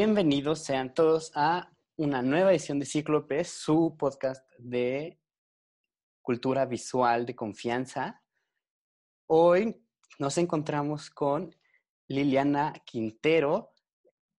[0.00, 5.18] Bienvenidos sean todos a una nueva edición de Cíclope, su podcast de
[6.22, 8.22] cultura visual de confianza.
[9.26, 9.84] Hoy
[10.20, 11.52] nos encontramos con
[12.06, 13.72] Liliana Quintero,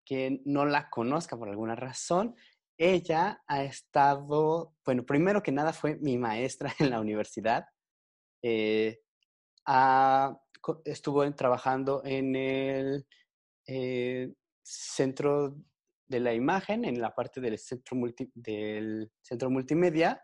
[0.04, 2.36] que no la conozca por alguna razón.
[2.76, 7.66] Ella ha estado, bueno, primero que nada fue mi maestra en la universidad.
[8.42, 9.00] Eh,
[10.84, 13.06] estuvo trabajando en el
[13.66, 14.32] eh,
[14.68, 15.56] centro
[16.06, 17.96] de la imagen, en la parte del centro,
[18.34, 20.22] del centro multimedia,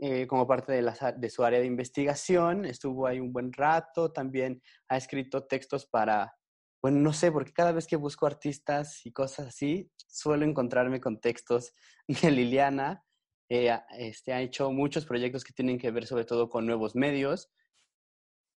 [0.00, 2.64] eh, como parte de, de, su área de investigación.
[2.64, 6.34] Estuvo ahí un buen rato, también ha escrito textos para,
[6.82, 11.20] bueno, no sé, porque cada vez que busco artistas y cosas así, suelo encontrarme con
[11.20, 11.74] textos
[12.08, 13.04] de Liliana.
[13.50, 17.50] Eh, este, ha hecho muchos proyectos que tienen que ver sobre todo con nuevos medios.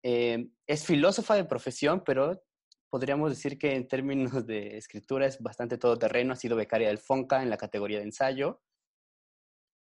[0.03, 2.41] Eh, es filósofa de profesión, pero
[2.91, 6.33] podríamos decir que en términos de escritura es bastante todoterreno.
[6.33, 8.63] Ha sido becaria del FONCA en la categoría de ensayo.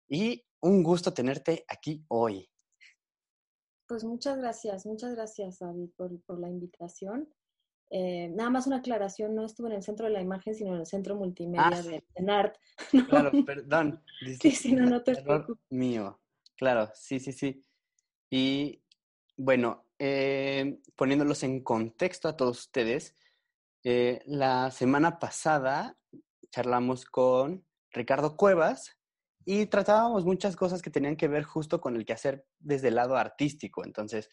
[0.08, 2.50] Y un gusto tenerte aquí hoy.
[3.88, 7.30] Pues muchas gracias, muchas gracias, David, por, por la invitación.
[7.92, 10.80] Eh, nada más una aclaración, no estuve en el centro de la imagen, sino en
[10.80, 12.58] el centro multimedia ah, de NART.
[13.10, 14.04] Claro, perdón.
[14.42, 15.64] sí, sí, no, no te preocupes.
[15.70, 16.20] Mío,
[16.58, 17.64] claro, sí, sí, sí.
[18.32, 18.82] Y
[19.38, 23.16] bueno, eh, poniéndolos en contexto a todos ustedes,
[23.84, 25.98] eh, la semana pasada
[26.50, 28.98] charlamos con Ricardo Cuevas
[29.46, 33.16] y tratábamos muchas cosas que tenían que ver justo con el quehacer desde el lado
[33.16, 33.86] artístico.
[33.86, 34.30] Entonces,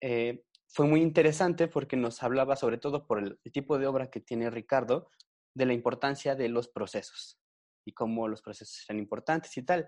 [0.00, 4.20] eh, fue muy interesante porque nos hablaba, sobre todo por el, tipo de obra que
[4.20, 5.10] tiene Ricardo,
[5.54, 7.40] de la importancia de los procesos
[7.84, 9.86] y cómo los procesos eran importantes y tal.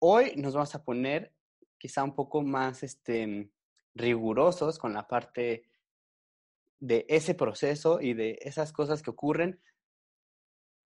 [0.00, 1.34] Hoy nos vamos a poner
[1.78, 3.50] quizá un poco más este,
[3.98, 5.68] rigurosos con la parte
[6.80, 9.60] de ese proceso y de esas cosas que ocurren,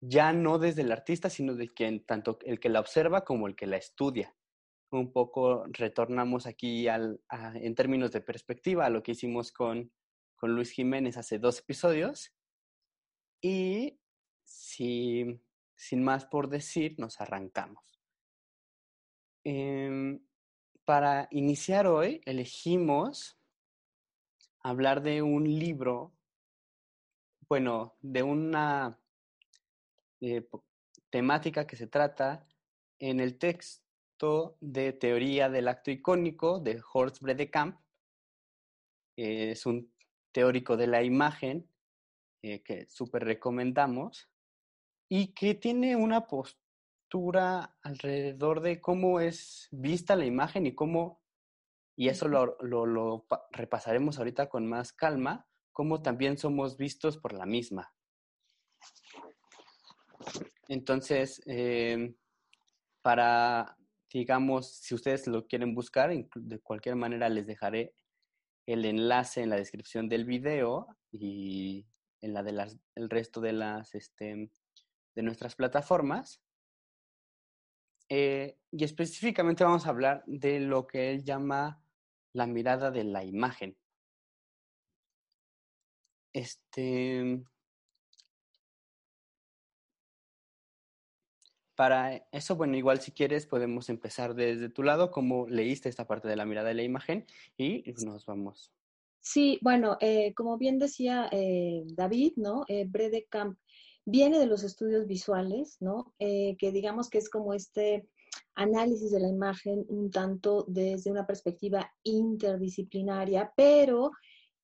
[0.01, 3.55] ya no desde el artista, sino de quien, tanto el que la observa como el
[3.55, 4.33] que la estudia.
[4.91, 7.21] Un poco retornamos aquí al,
[7.55, 9.91] en términos de perspectiva a lo que hicimos con,
[10.35, 12.33] con Luis Jiménez hace dos episodios.
[13.41, 13.99] Y
[14.45, 15.41] si,
[15.75, 18.01] sin más por decir, nos arrancamos.
[19.43, 20.19] Eh,
[20.89, 23.37] para iniciar hoy elegimos
[24.63, 26.15] hablar de un libro,
[27.47, 28.99] bueno, de una
[30.19, 30.49] eh,
[31.11, 32.43] temática que se trata
[32.97, 37.79] en el texto de Teoría del Acto Icónico de Horst Bredekamp.
[39.15, 39.93] es un
[40.31, 41.69] teórico de la imagen
[42.41, 44.27] eh, que súper recomendamos
[45.07, 46.58] y que tiene una postura
[47.81, 51.21] alrededor de cómo es vista la imagen y cómo,
[51.95, 57.45] y eso lo, lo, repasaremos ahorita con más calma, cómo también somos vistos por la
[57.45, 57.93] misma.
[60.67, 62.15] Entonces, em,
[63.01, 63.75] para,
[64.13, 67.95] digamos, si ustedes lo quieren buscar, de cualquier manera les dejaré
[68.67, 71.87] el enlace en la descripción del video y
[72.21, 74.51] en la de las, el resto de las, este,
[75.15, 76.41] de nuestras plataformas.
[78.09, 81.79] Eh, y específicamente vamos a hablar de lo que él llama
[82.33, 83.77] la mirada de la imagen.
[86.33, 87.43] Este.
[91.75, 96.27] Para eso, bueno, igual si quieres podemos empezar desde tu lado, cómo leíste esta parte
[96.27, 97.25] de la mirada de la imagen
[97.57, 98.73] y nos vamos.
[99.21, 102.65] Sí, bueno, eh, como bien decía eh, David, ¿no?
[102.87, 103.57] Brede Camp
[104.09, 106.13] viene de los estudios visuales, ¿no?
[106.19, 108.07] Eh, que digamos que es como este
[108.55, 114.11] análisis de la imagen un tanto desde una perspectiva interdisciplinaria, pero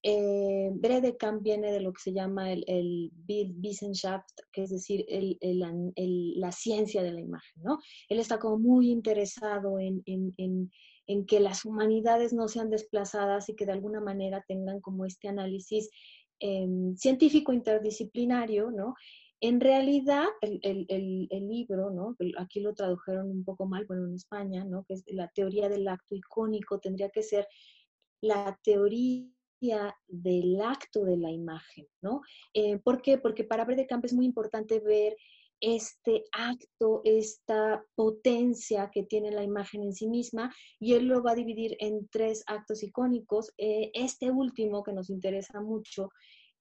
[0.07, 5.03] eh, Bredekamp viene de lo que se llama el, el Wissenschaft, que es decir,
[5.41, 7.79] la ciencia de la imagen, ¿no?
[8.07, 10.03] Él está como muy interesado en,
[11.25, 15.89] que las humanidades no sean desplazadas y que de alguna manera tengan como este análisis
[16.39, 18.93] em, científico interdisciplinario, ¿no?
[19.41, 20.87] En realidad, el,
[21.47, 22.15] libro, ¿no?
[22.37, 24.83] aquí lo tradujeron un poco mal, bueno, en España, ¿no?
[24.85, 27.47] que es la teoría del acto icónico, tendría que ser
[28.21, 29.27] la teoría
[30.07, 32.21] del acto de la imagen, ¿no?
[32.53, 33.17] Eh, ¿Por qué?
[33.17, 35.15] Porque para Camp es muy importante ver
[35.61, 41.31] este acto, esta potencia que tiene la imagen en sí misma, y él lo va
[41.31, 43.53] a dividir en tres actos icónicos.
[43.57, 46.11] Eh, este último, que nos interesa mucho,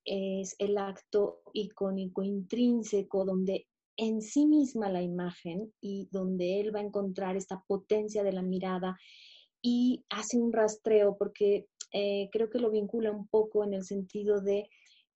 [0.05, 3.67] es el acto icónico intrínseco donde
[3.97, 8.43] en sí misma la imagen y donde él va a encontrar esta potencia de la
[8.43, 8.99] mirada
[9.63, 14.41] y hace un rastreo porque eh, creo que lo vincula un poco en el sentido
[14.41, 14.69] de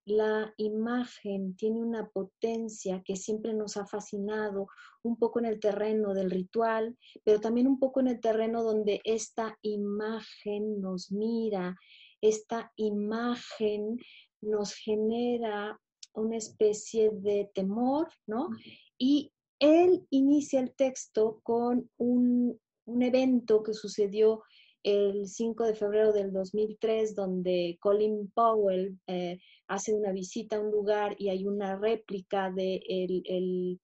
[0.05, 4.67] la imagen tiene una potencia que siempre nos ha fascinado,
[5.03, 9.01] un poco en el terreno del ritual, pero también un poco en el terreno donde
[9.03, 11.77] esta imagen nos mira,
[12.21, 13.99] esta imagen
[14.41, 15.79] nos genera
[16.13, 18.49] una especie de temor, ¿no?
[18.97, 22.59] Y él inicia el texto con un,
[23.01, 24.41] evento que sucedió
[24.81, 29.37] el 5 de febrero del 2003, donde Colin Powell eh,
[29.67, 33.79] hace una visita a un lugar y hay una réplica de el,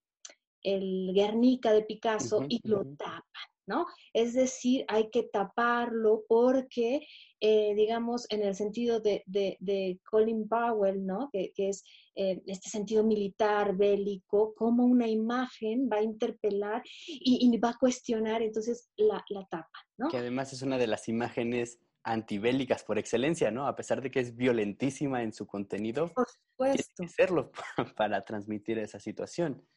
[1.14, 3.86] Guernica de Picasso y lo tapan, ¿no?
[4.14, 7.06] Es decir, hay que taparlo porque,
[7.40, 11.30] eh, digamos, en el sentido de, Colin Powell, ¿no?
[11.32, 11.84] Que, es
[12.16, 18.42] eh, este sentido militar, bélico, como una imagen va a interpelar y, va a cuestionar,
[18.42, 20.10] entonces la, la tapa, ¿no?
[20.10, 23.68] Que además es una de las imágenes antibélicas por excelencia, ¿no?
[23.68, 26.94] A pesar de que es violentísima en su contenido, por supuesto.
[26.96, 27.52] tiene que serlo
[27.98, 29.68] para transmitir esa situación.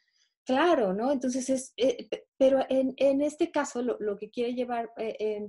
[0.49, 1.13] Claro, ¿no?
[1.13, 2.09] Entonces es, eh,
[2.39, 5.47] pero en, en, este caso lo, lo que quiere llevar eh,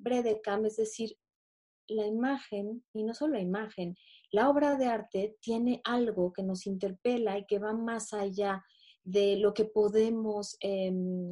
[0.00, 1.16] Bredecam es decir,
[1.86, 3.96] la imagen, y no solo la imagen,
[4.32, 8.64] la obra de arte tiene algo que nos interpela y que va más allá
[9.04, 11.30] de lo que podemos em,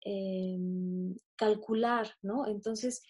[0.00, 2.46] em, calcular, ¿no?
[2.46, 3.02] Entonces,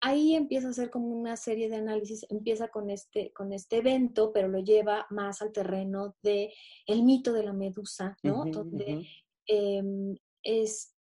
[0.00, 4.32] ahí empieza a hacer como una serie de análisis, empieza con este, con este evento,
[4.32, 6.52] pero lo lleva más al terreno de
[6.86, 8.44] el mito de la medusa, ¿no?
[8.46, 9.06] Donde
[9.46, 10.94] em, es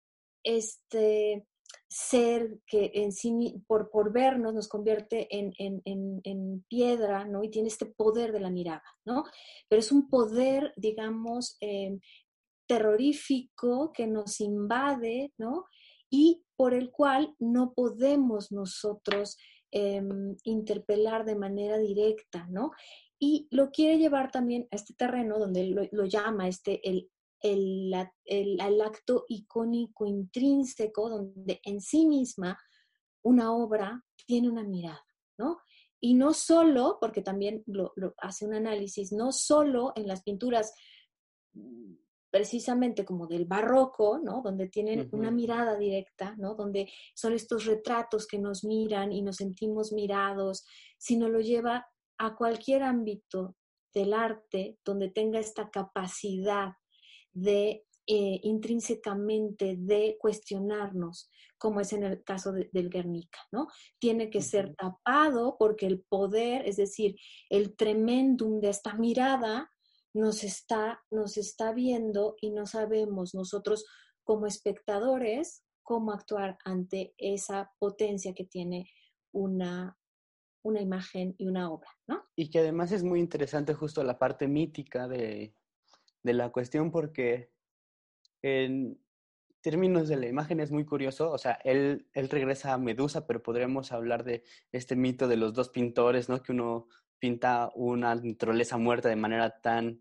[0.43, 1.45] este
[1.87, 7.43] ser que en sí, por, por vernos, nos convierte en, en, piedra, ¿no?
[7.43, 9.23] Y tiene este poder de la mirada, ¿no?
[9.67, 11.99] Pero es un poder, digamos, em,
[12.67, 15.65] terrorífico que nos invade, ¿no?
[16.09, 19.37] Y por el cual no podemos nosotros
[19.71, 22.71] em, interpelar de manera directa, ¿no?
[23.19, 27.09] Y lo quiere llevar también a este terreno donde lo, llama este, el,
[27.41, 27.93] el,
[28.25, 32.57] el, acto icónico intrínseco, donde en sí misma
[33.21, 35.05] una obra tiene una mirada,
[35.37, 35.59] ¿no?
[36.01, 40.73] Y no solo, porque también lo, lo hace un análisis, no solo en las pinturas
[42.29, 44.41] precisamente como del barroco, ¿no?
[44.43, 46.55] Donde tienen una mirada directa, ¿no?
[46.55, 50.65] Donde son estos retratos que nos miran y nos sentimos mirados,
[50.97, 51.87] sino lo lleva
[52.17, 53.55] a cualquier ámbito
[53.93, 56.73] del arte donde tenga esta capacidad
[57.33, 61.29] de eh, intrínsecamente de cuestionarnos,
[61.59, 63.67] como es en el caso del Guernica, ¿no?
[63.99, 67.15] Tiene que ser tapado porque el poder, es decir,
[67.49, 69.71] el tremendum de esta mirada,
[70.13, 73.85] nos está, nos está viendo y no sabemos nosotros
[74.23, 78.89] como espectadores cómo actuar ante esa potencia que tiene
[79.31, 79.97] una,
[80.63, 82.23] una imagen y una obra, ¿no?
[82.35, 85.55] Y que además es muy interesante justo la parte mítica de,
[86.21, 87.51] de la cuestión porque
[88.41, 88.99] en
[89.61, 93.43] términos de la imagen es muy curioso, o sea, él, él regresa a Medusa, pero
[93.43, 96.41] podríamos hablar de este mito de los dos pintores, ¿no?
[96.41, 96.87] Que uno
[97.19, 99.99] pinta una naturaleza muerta de manera tan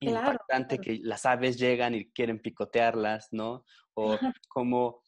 [0.00, 3.64] impactante que las aves llegan y quieren picotearlas, ¿no?
[3.94, 4.16] O
[4.48, 5.02] como,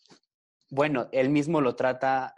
[0.68, 2.34] bueno, él mismo lo trata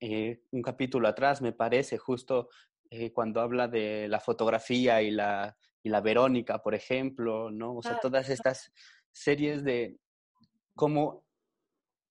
[0.00, 2.48] eh, un capítulo atrás, me parece, justo
[2.90, 7.76] eh, cuando habla de la fotografía y la, y la Verónica, por ejemplo, ¿no?
[7.76, 8.72] O sea, todas estas
[9.12, 9.98] series de
[10.74, 11.24] cómo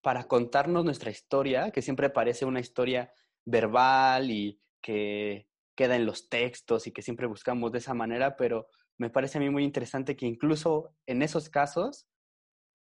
[0.02, 3.14] para contarnos nuestra historia, que siempre parece una historia
[3.46, 5.48] verbal y que
[5.82, 8.68] queda en los textos y que siempre buscamos de esa manera, pero
[9.00, 12.08] me parece a mí muy interesante que incluso en esos casos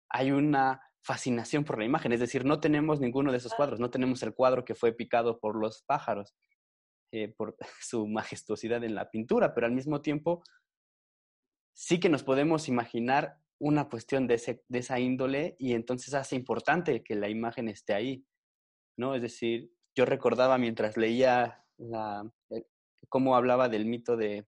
[0.10, 3.90] hay una fascinación por la imagen, es decir, no tenemos ninguno de esos cuadros, no
[3.90, 6.36] tenemos el cuadro que fue picado por los pájaros,
[7.12, 10.44] eh, por su majestuosidad en la pintura, pero al mismo tiempo
[11.76, 16.36] sí que nos podemos imaginar una cuestión de, ese, de esa índole y entonces hace
[16.36, 18.24] importante que la imagen esté ahí,
[19.00, 19.16] ¿no?
[19.16, 22.32] Es decir, yo recordaba mientras leía la,
[23.10, 24.46] cómo hablaba del mito de,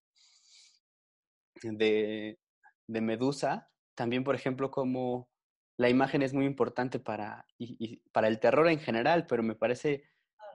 [1.62, 2.40] de,
[2.88, 5.30] de Medusa, también, por ejemplo, como
[5.78, 10.10] la imagen es muy importante para, y, para el terror en general, pero me parece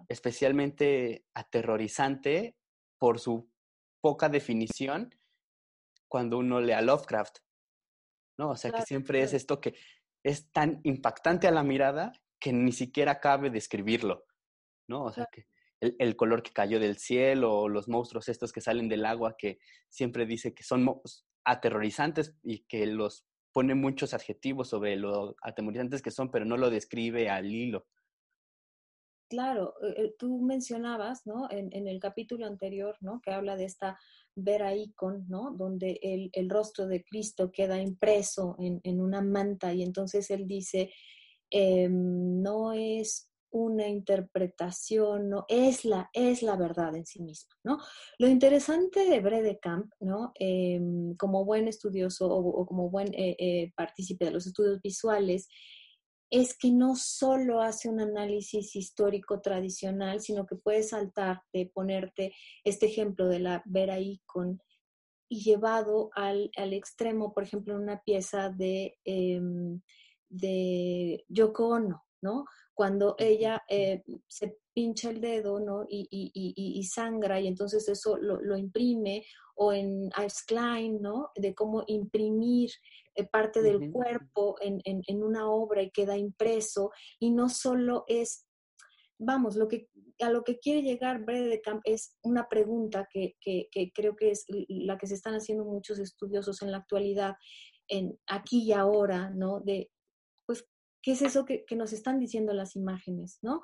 [0.09, 2.57] especialmente aterrorizante
[2.99, 3.51] por su
[4.01, 5.15] poca definición
[6.09, 7.39] cuando uno lee a Lovecraft,
[8.39, 8.51] ¿no?
[8.51, 9.75] O sea, que siempre es esto que
[10.23, 14.25] es tan impactante a la mirada que ni siquiera cabe describirlo,
[14.89, 15.05] ¿no?
[15.05, 15.47] O sea, que
[15.81, 19.59] el, color que cayó del cielo, o los monstruos estos que salen del agua, que
[19.89, 21.01] siempre dice que son
[21.45, 26.71] aterrorizantes y que los pone muchos adjetivos sobre lo atemorizantes que son, pero no lo
[26.71, 27.87] describe al hilo.
[29.29, 31.49] Claro, eh, eh, tú mencionabas, ¿no?
[31.51, 33.21] En, el capítulo anterior, ¿no?
[33.21, 33.97] Que habla de esta
[34.35, 35.53] vera icon, ¿no?
[35.53, 40.49] Donde el, el rostro de Cristo queda impreso en, en, una manta y entonces él
[40.49, 40.93] dice,
[41.53, 47.79] eh, no es una interpretación, no es la, es la verdad en sí misma, ¿no?
[48.19, 50.33] Lo interesante de Brede Camp, ¿no?
[50.39, 50.81] Eh,
[51.19, 55.49] como buen estudioso o, como buen eh, eh, partícipe de los estudios visuales,
[56.31, 62.33] es que no solo hace un análisis histórico tradicional, sino que puede saltarte, ponerte
[62.65, 64.61] este ejemplo de la Vera Icon
[65.29, 69.41] y llevado al, al extremo, por ejemplo, en una pieza de, eh,
[70.29, 72.45] de Yoko Ono, ¿no?
[72.81, 75.85] Cuando ella eh, se pincha el dedo, ¿no?
[75.87, 79.23] Y, y, y, y sangra y entonces eso lo, lo, imprime,
[79.55, 81.29] o en Ives Klein, ¿no?
[81.35, 82.71] De cómo imprimir
[83.15, 83.93] eh, parte del uh -huh.
[83.93, 88.47] cuerpo en, en, en, una obra y queda impreso, y no solo es,
[89.19, 93.37] vamos, lo que, a lo que quiere llegar Brede de Camp es una pregunta que,
[93.43, 97.35] que, que, creo que es la que se están haciendo muchos estudiosos en la actualidad,
[97.89, 99.61] en aquí y ahora, ¿no?
[99.61, 99.91] De,
[101.03, 103.63] ¿qué es eso que, nos están diciendo las imágenes, ¿no?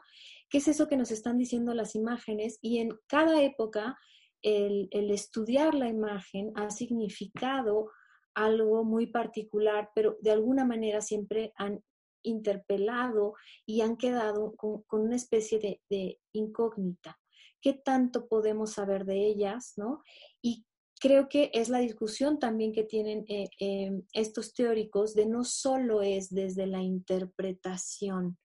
[0.49, 2.59] ¿Qué es eso que nos están diciendo las imágenes?
[2.63, 3.99] Y en cada época,
[4.43, 7.91] el, estudiar la imagen ha significado
[8.35, 11.83] algo muy particular, pero de alguna manera siempre han
[12.23, 17.19] interpelado y han quedado con, con una especie de, de, incógnita.
[17.61, 19.75] ¿Qué tanto podemos saber de ellas?
[19.77, 20.03] ¿no?
[20.43, 20.67] Y
[21.01, 26.03] creo que es la discusión también que tienen eh, eh, estos teóricos de no solo
[26.03, 28.39] es desde la interpretación,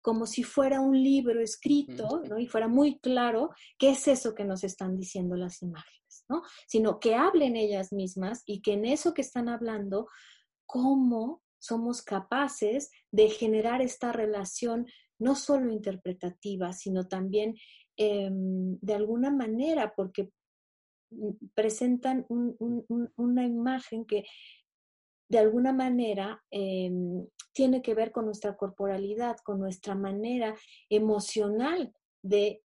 [0.00, 2.38] como si fuera un libro escrito ¿no?
[2.38, 6.42] y fuera muy claro qué es eso que nos están diciendo las imágenes, ¿no?
[6.66, 10.08] sino que hablen ellas mismas y que en eso que están hablando,
[10.64, 14.86] cómo somos capaces de generar esta relación
[15.18, 17.56] no solo interpretativa, sino también
[17.96, 20.30] eh, de alguna manera, porque
[21.54, 24.24] presentan un, un, una imagen que
[25.28, 26.90] de alguna manera eh,
[27.52, 30.54] tiene que ver con nuestra corporalidad, con nuestra manera
[30.88, 32.62] emocional de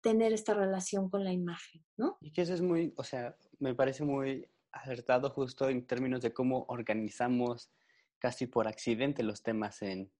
[0.00, 2.16] tener esta relación con la imagen, ¿no?
[2.20, 6.32] Y que eso es muy, o sea, me parece muy acertado justo en términos de
[6.32, 7.70] cómo organizamos
[8.18, 10.10] casi por accidente los temas en,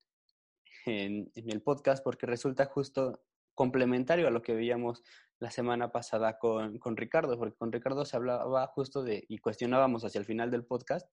[0.87, 3.23] en, en el podcast, porque resulta justo
[3.59, 5.03] complementario a lo que veíamos
[5.41, 10.05] la semana pasada con, con, Ricardo, porque con Ricardo se hablaba justo de, y cuestionábamos
[10.05, 11.13] hacia el final del podcast,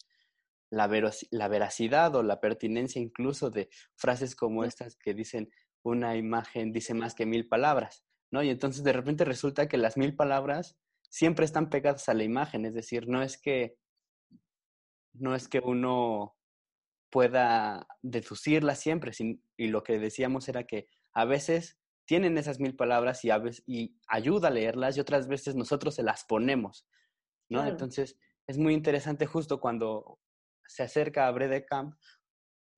[0.70, 5.50] la, veros, la veracidad o la pertinencia incluso de frases como estas que dicen
[5.82, 8.44] una imagen dice más que mil palabras, ¿no?
[8.44, 10.78] Y entonces de repente resulta que las mil palabras
[11.10, 13.76] siempre están pegadas a la imagen, es decir, no es que,
[15.14, 16.36] no es que uno
[17.10, 22.76] pueda deducirla siempre, sin, y lo que decíamos era que a veces tienen esas mil
[22.76, 26.88] palabras y, a veces, y ayuda a leerlas y otras veces nosotros se las ponemos,
[27.50, 27.60] ¿no?
[27.60, 27.72] Claro.
[27.72, 30.20] Entonces, es muy interesante justo cuando
[30.68, 31.96] se acerca a Brede Camp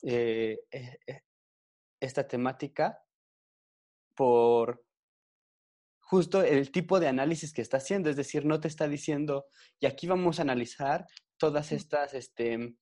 [0.04, 1.22] eh, eh,
[2.00, 3.00] esta temática
[4.16, 4.86] por
[6.00, 9.48] justo el tipo de análisis que está haciendo, es decir, no te está diciendo,
[9.80, 11.06] y aquí vamos a analizar
[11.38, 12.76] todas estas este,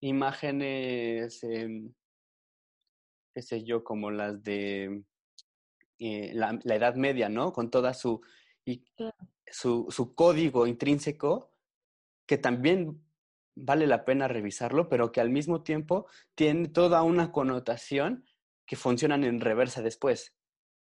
[0.00, 1.68] imágenes, eh,
[3.34, 5.04] qué sé yo, como las de
[6.00, 7.52] eh, la, la, Edad Media, ¿no?
[7.52, 8.22] Con toda su,
[8.64, 8.84] y,
[9.46, 11.52] su, su, código intrínseco,
[12.26, 13.04] que también
[13.54, 18.24] vale la pena revisarlo, pero que al mismo tiempo tiene toda una connotación
[18.66, 20.34] que funcionan en reversa después,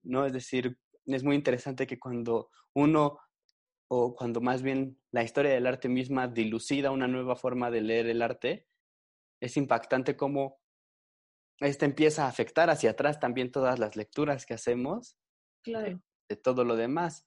[0.03, 0.27] ¿no?
[0.27, 3.21] Es decir, es muy interesante que cuando uno,
[3.89, 8.07] o cuando más bien la historia del arte misma dilucida una nueva forma de leer
[8.09, 8.67] el arte,
[9.41, 10.59] es impactante cómo
[11.61, 15.17] este empieza a afectar hacia atrás también todas las lecturas que hacemos
[15.63, 15.87] claro.
[15.87, 17.27] de, de, todo lo demás.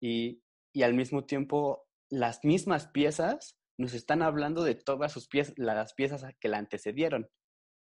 [0.00, 5.54] Y, y, al mismo tiempo, las mismas piezas nos están hablando de todas sus piezas,
[5.56, 7.28] las piezas que la antecedieron.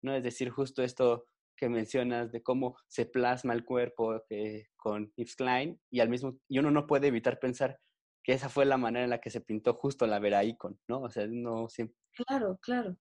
[0.04, 0.16] ¿no?
[0.16, 5.36] Es decir, justo esto que mencionas de cómo se plasma el cuerpo eh, con Yves
[5.36, 7.80] Klein y al mismo y uno no puede evitar pensar
[8.24, 11.02] que esa fue la manera en la que se pintó justo la Vera Icon, ¿no?
[11.02, 11.98] O sea, no siempre...
[12.14, 12.98] Claro, claro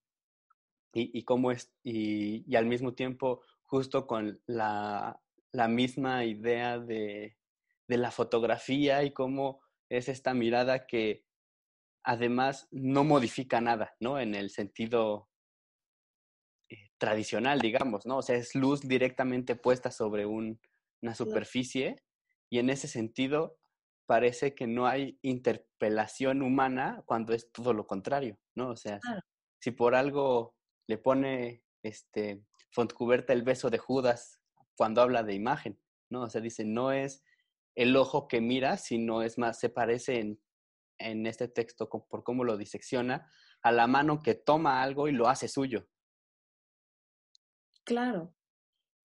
[0.93, 5.21] y, y cómo es, y, y, al mismo tiempo justo con la,
[5.53, 7.37] la misma idea de,
[7.89, 11.25] de, la fotografía y cómo es esta mirada que
[12.05, 14.21] además no modifica nada, ¿no?
[14.21, 15.29] En el sentido
[16.71, 18.19] eh, tradicional, digamos, ¿no?
[18.19, 20.61] O sea, es luz directamente puesta sobre un,
[21.03, 21.97] una superficie
[22.51, 23.59] y en ese sentido
[24.07, 28.71] parece que no hay interpelación humana cuando es todo lo contrario, ¿no?
[28.71, 29.21] O sea, claro.
[29.61, 30.56] si por algo
[30.87, 34.41] le pone este Fontcuberta el beso de Judas
[34.77, 36.23] cuando habla de imagen, ¿no?
[36.23, 37.25] O sea, dice, no es
[37.75, 40.41] el ojo que mira, sino es más, se parece en,
[40.99, 43.31] en este texto por cómo lo disecciona
[43.63, 45.89] a la mano que toma algo y lo hace suyo.
[47.85, 48.35] Claro.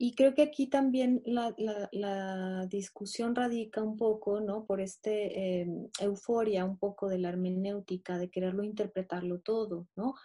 [0.03, 1.53] Y creo que aquí también la,
[1.91, 4.65] la, discusión radica un poco, ¿no?
[4.65, 10.15] Por este em, euforia un poco de la hermenéutica, de quererlo interpretarlo todo, ¿no?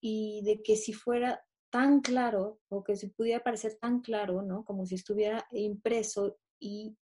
[0.00, 4.64] Y de que si fuera tan claro, o que si pudiera parecer tan claro, ¿no?
[4.64, 6.96] Como si estuviera impreso y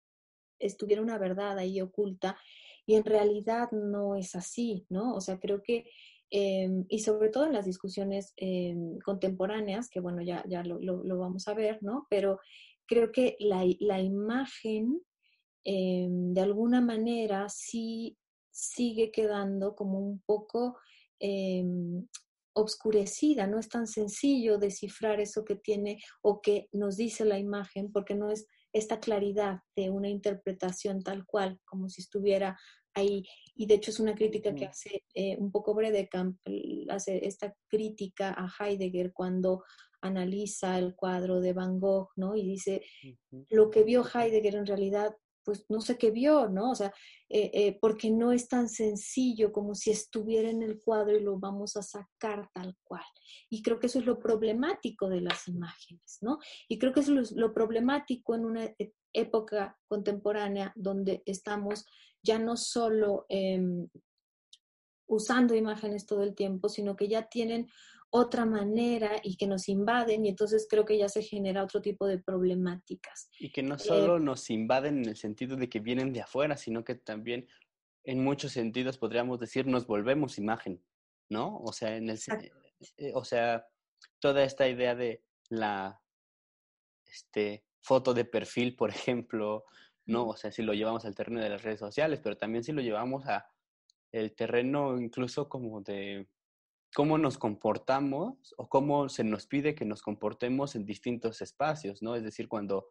[0.59, 2.37] estuviera una verdad ahí oculta,
[2.87, 5.15] y en realidad no es así, ¿no?
[5.15, 5.85] O sea, creo que
[6.29, 11.17] Em, y sobre todo en las discusiones em, contemporáneas, que bueno, ya, ya lo, lo,
[11.17, 12.07] vamos a ver, ¿no?
[12.09, 12.39] Pero
[12.85, 15.01] creo que la, la imagen,
[15.63, 18.17] em, de alguna manera, sí
[18.49, 20.77] sigue quedando como un poco
[22.55, 27.91] obscurecida, no es tan sencillo descifrar eso que tiene o que nos dice la imagen,
[27.91, 32.57] porque no es esta claridad de una interpretación tal cual, como si estuviera
[32.93, 33.23] ahí.
[33.55, 36.37] Y de hecho es una crítica que hace eh, un poco Bredecamp,
[36.89, 39.63] hace esta crítica a Heidegger cuando
[40.01, 42.35] analiza el cuadro de Van Gogh, ¿no?
[42.35, 42.81] Y dice,
[43.49, 46.71] lo que vio Heidegger en realidad, pues no sé qué vio, ¿no?
[46.71, 46.93] O sea,
[47.29, 51.39] eh, eh, porque no es tan sencillo como si estuviera en el cuadro y lo
[51.39, 53.03] vamos a sacar tal cual.
[53.49, 56.39] Y creo que eso es lo problemático de las imágenes, ¿no?
[56.67, 61.85] Y creo que eso es lo problemático en una e, época contemporánea donde estamos
[62.21, 63.87] ya no solo em,
[65.07, 67.69] usando imágenes todo el tiempo, sino que ya tienen
[68.15, 72.07] otra manera y que nos invaden y entonces creo que ya se genera otro tipo
[72.07, 73.29] de problemáticas.
[73.39, 76.55] Y que no solo eh, nos invaden en el sentido de que vienen de afuera,
[76.55, 77.45] sino que también
[78.05, 80.81] en muchos sentidos podríamos decir nos volvemos imagen,
[81.29, 81.57] ¿no?
[81.57, 82.17] O sea, en el
[82.97, 83.67] eh, o sea,
[84.19, 86.01] toda esta idea de la
[87.05, 89.65] este foto de perfil, por ejemplo,
[90.05, 90.27] ¿no?
[90.27, 92.81] O sea, si lo llevamos al terreno de las redes sociales, pero también si lo
[92.81, 93.45] llevamos a
[94.13, 96.29] el terreno incluso como de
[96.95, 102.15] cómo nos comportamos o cómo se nos pide que nos comportemos en distintos espacios, ¿no?
[102.15, 102.87] Es decir, cuando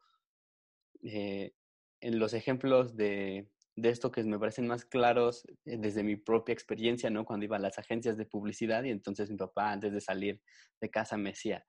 [1.03, 1.55] eh,
[2.03, 6.53] en los ejemplos de, de, esto que me parecen más claros eh, desde mi propia
[6.53, 7.25] experiencia, ¿no?
[7.25, 10.43] Cuando iba a las agencias de publicidad y entonces mi papá antes de salir
[10.83, 11.65] de casa me decía,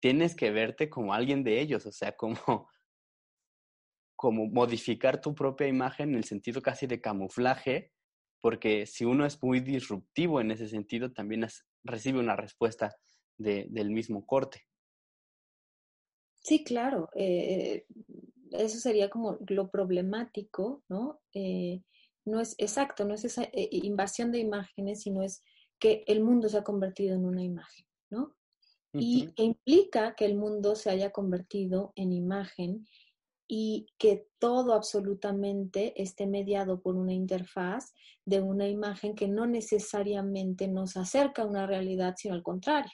[0.00, 2.36] tienes que verte como alguien de ellos, o sea, como
[4.14, 7.90] como modificar tu propia imagen en el sentido casi de camuflaje,
[8.40, 11.42] porque si uno es muy disruptivo en ese sentido, también
[11.84, 12.94] recibe una respuesta
[13.38, 14.62] del mismo corte.
[16.40, 17.08] Sí, claro.
[17.14, 17.86] Eh,
[18.50, 21.20] eso sería como lo problemático, ¿no?
[21.32, 21.82] Eh,
[22.24, 25.42] no es exacto, no es esa eh, invasión de imágenes, sino es
[25.78, 28.36] que el mundo se ha convertido en una imagen, ¿no?
[28.94, 32.86] Y que implica que el mundo se haya convertido en imagen
[33.48, 37.92] y que todo absolutamente esté mediado por una interfaz
[38.24, 42.92] de una imagen que no necesariamente nos acerca a una realidad, sino al contrario,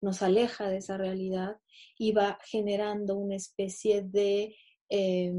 [0.00, 1.56] nos aleja de esa realidad
[1.98, 4.54] y va generando una especie de
[4.88, 5.32] eh,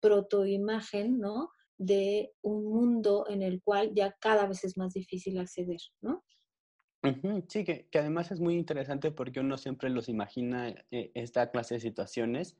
[0.00, 1.50] protoimagen, ¿no?
[1.78, 6.24] De un mundo en el cual ya cada vez es más difícil acceder, ¿no?
[7.48, 11.80] Sí, que, además es muy interesante porque uno siempre los imagina eh, esta clase de
[11.80, 12.58] situaciones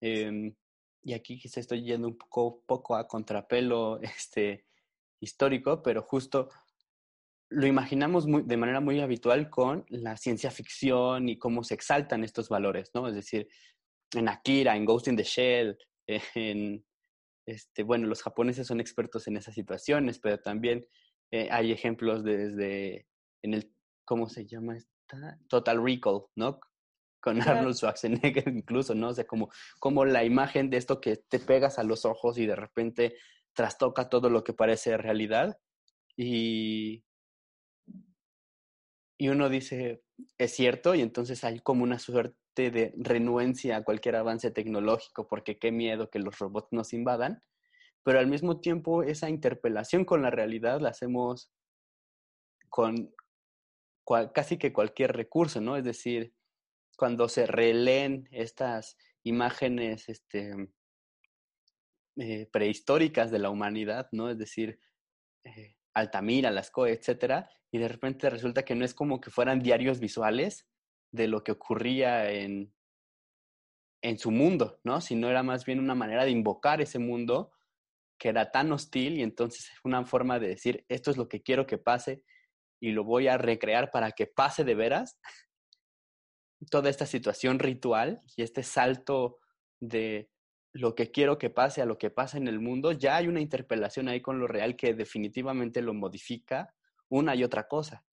[0.00, 0.54] Em,
[1.02, 4.66] y aquí quizá estoy yendo un poco, a contrapelo este,
[5.20, 6.48] histórico, pero justo
[7.50, 12.24] lo imaginamos muy, de manera muy habitual con la ciencia ficción y cómo se exaltan
[12.24, 13.06] estos valores, ¿no?
[13.08, 13.48] Es decir,
[14.12, 15.78] en Akira, en Ghost in the Shell,
[16.34, 16.84] en,
[17.46, 20.86] este, bueno, los japoneses son expertos en esas situaciones, pero también
[21.30, 23.06] eh, hay ejemplos desde,
[23.42, 23.72] en el,
[24.04, 25.38] ¿cómo se llama esta?
[25.48, 26.60] Total Recall, ¿no?
[27.24, 29.08] Con Arnold Schwarzenegger incluso, ¿no?
[29.08, 32.44] O sea, como, como la imagen de esto que te pegas a los ojos y
[32.44, 33.16] de repente
[33.54, 35.58] trastoca todo lo que parece realidad
[36.18, 37.02] y,
[39.16, 40.02] y uno dice,
[40.36, 45.58] es cierto, y entonces hay como una suerte de renuencia a cualquier avance tecnológico porque
[45.58, 47.42] qué miedo que los robots nos invadan,
[48.02, 51.50] pero al mismo tiempo esa interpelación con la realidad la hacemos
[52.68, 53.14] con
[54.34, 55.78] casi que cualquier recurso, ¿no?
[55.78, 56.34] Es decir,
[56.94, 60.52] cuando se releen estas imágenes este,
[62.16, 64.30] eh, prehistóricas de la humanidad, ¿no?
[64.30, 64.78] Es decir,
[65.44, 69.98] eh, Altamira, Lascaux, etcétera, y de repente resulta que no es como que fueran diarios
[69.98, 70.68] visuales
[71.12, 72.72] de lo que ocurría en,
[74.02, 75.00] en su mundo, ¿no?
[75.00, 77.52] Sino era más bien una manera de invocar ese mundo
[78.18, 81.42] que era tan hostil y entonces es una forma de decir, esto es lo que
[81.42, 82.22] quiero que pase
[82.80, 85.18] y lo voy a recrear para que pase de veras
[86.70, 89.38] toda esta situación ritual y este salto
[89.80, 90.30] de
[90.72, 93.40] lo que quiero que pase a lo que pasa en el mundo, ya hay una
[93.40, 96.74] interpelación ahí con lo real que definitivamente lo modifica
[97.08, 98.04] una y otra cosa.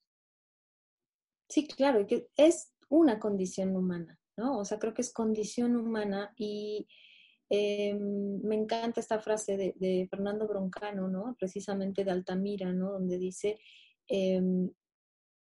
[1.50, 2.06] Sí, claro,
[2.38, 4.60] es una condición humana, ¿no?
[4.60, 6.88] O sea, creo que es condición humana y
[7.50, 11.36] em, me encanta esta frase de, Fernando Broncano, ¿no?
[11.40, 12.92] Precisamente de Altamira, ¿no?
[12.92, 13.58] Donde dice,
[14.08, 14.70] em,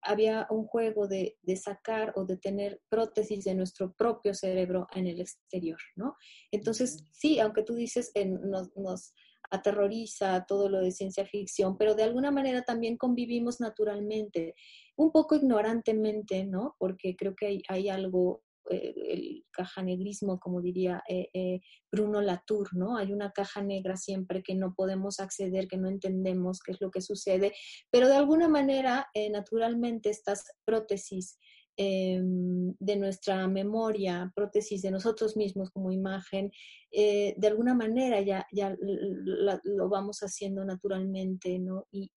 [0.04, 5.20] había un juego de, sacar o de tener prótesis de nuestro propio cerebro en el
[5.20, 6.16] exterior, ¿no?
[6.50, 9.14] Entonces, sí, aunque tú dices, nos,
[9.50, 14.54] aterroriza todo lo de ciencia ficción, pero de alguna manera también convivimos naturalmente,
[14.96, 16.74] un poco ignorantemente, ¿no?
[16.78, 22.96] Porque creo que hay algo eh, el cajanegrismo, como diría eh, eh, Bruno Latour, ¿no?
[22.96, 26.90] Hay una caja negra siempre que no podemos acceder, que no entendemos qué es lo
[26.90, 27.52] que sucede,
[27.90, 31.38] pero de alguna manera, naturalmente, estas prótesis
[31.76, 36.50] de nuestra memoria, prótesis de nosotros mismos como imagen,
[36.92, 41.86] de alguna manera ya, ya lo vamos haciendo naturalmente, ¿no?
[41.90, 42.10] Y,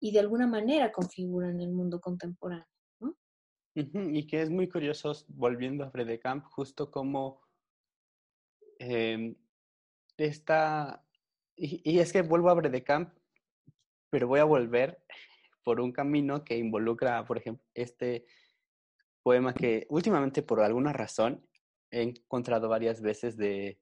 [0.00, 2.73] y de alguna manera configuran el mundo contemporáneo.
[3.74, 7.42] Y que es muy curioso, volviendo a Camp, justo como
[8.78, 9.34] eh,
[10.16, 11.04] esta,
[11.56, 13.12] y, es que vuelvo a Camp,
[14.10, 15.02] pero voy a volver
[15.64, 18.26] por un camino que involucra, por ejemplo, este
[19.22, 21.44] poema que últimamente por alguna razón
[21.90, 23.80] he encontrado varias veces de,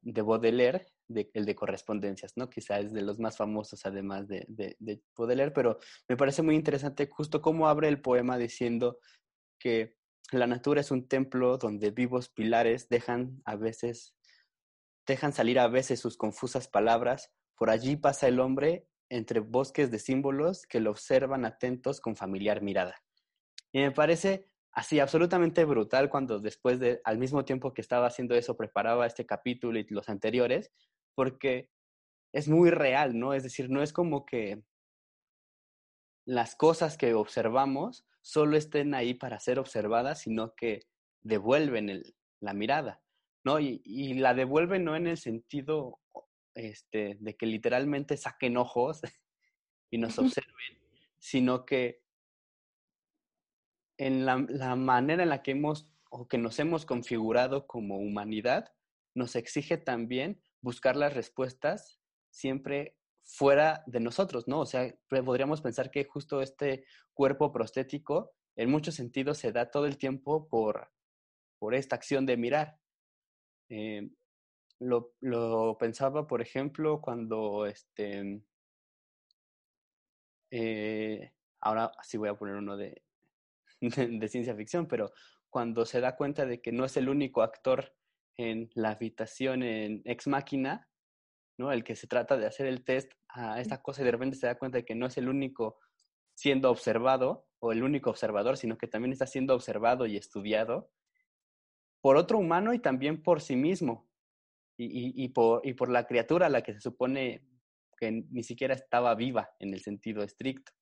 [0.00, 2.50] de Baudelaire, el de correspondencias, ¿no?
[2.50, 6.54] Quizá es de los más famosos además de, de, de Baudelaire, pero me parece muy
[6.54, 8.98] interesante justo cómo abre el poema diciendo
[9.58, 9.96] que
[10.32, 14.16] la natura es un templo donde vivos pilares dejan a veces,
[15.06, 17.32] dejan salir a veces sus confusas palabras.
[17.56, 22.60] Por allí pasa el hombre entre bosques de símbolos que lo observan atentos con familiar
[22.60, 22.96] mirada.
[23.72, 28.34] Y me parece así absolutamente brutal cuando después de, al mismo tiempo que estaba haciendo
[28.34, 30.72] eso, preparaba este capítulo y los anteriores,
[31.16, 31.70] porque
[32.32, 33.34] es muy real, ¿no?
[33.34, 34.62] Es decir, no es como que
[36.26, 40.86] las cosas que observamos solo estén ahí para ser observadas, sino que
[41.22, 42.02] devuelven
[42.40, 43.02] la mirada,
[43.44, 43.58] ¿no?
[43.58, 46.00] Y, y, la devuelven no en el sentido
[46.54, 49.00] este, de que literalmente saquen ojos
[49.90, 50.78] y nos observen,
[51.18, 52.02] sino que
[53.98, 58.74] en la, la, manera en la que hemos o que nos hemos configurado como humanidad,
[59.14, 64.62] nos exige también buscar las respuestas siempre fuera de nosotros, ¿no?
[64.62, 69.86] O sea, podríamos pensar que justo este cuerpo prostético en muchos sentidos se da todo
[69.86, 70.90] el tiempo por,
[71.60, 72.80] por esta acción de mirar.
[73.68, 74.10] Eh,
[74.80, 78.42] lo, pensaba, por ejemplo, cuando este...
[80.50, 83.04] Eh, ahora sí voy a poner uno de,
[83.80, 85.12] de ciencia ficción, pero
[85.48, 87.94] cuando se da cuenta de que no es el único actor
[88.36, 90.88] en la habitación en Ex Máquina,
[91.58, 91.72] ¿no?
[91.72, 94.46] El que se trata de hacer el test a esta cosa y de repente se
[94.46, 95.78] da cuenta de que no es el único
[96.34, 100.92] siendo observado o el único observador, sino que también está siendo observado y estudiado
[102.02, 104.08] por otro humano y también por sí mismo
[104.78, 107.48] y, y, por, y por la criatura a la que se supone
[107.98, 110.72] que ni siquiera estaba viva en el sentido estricto,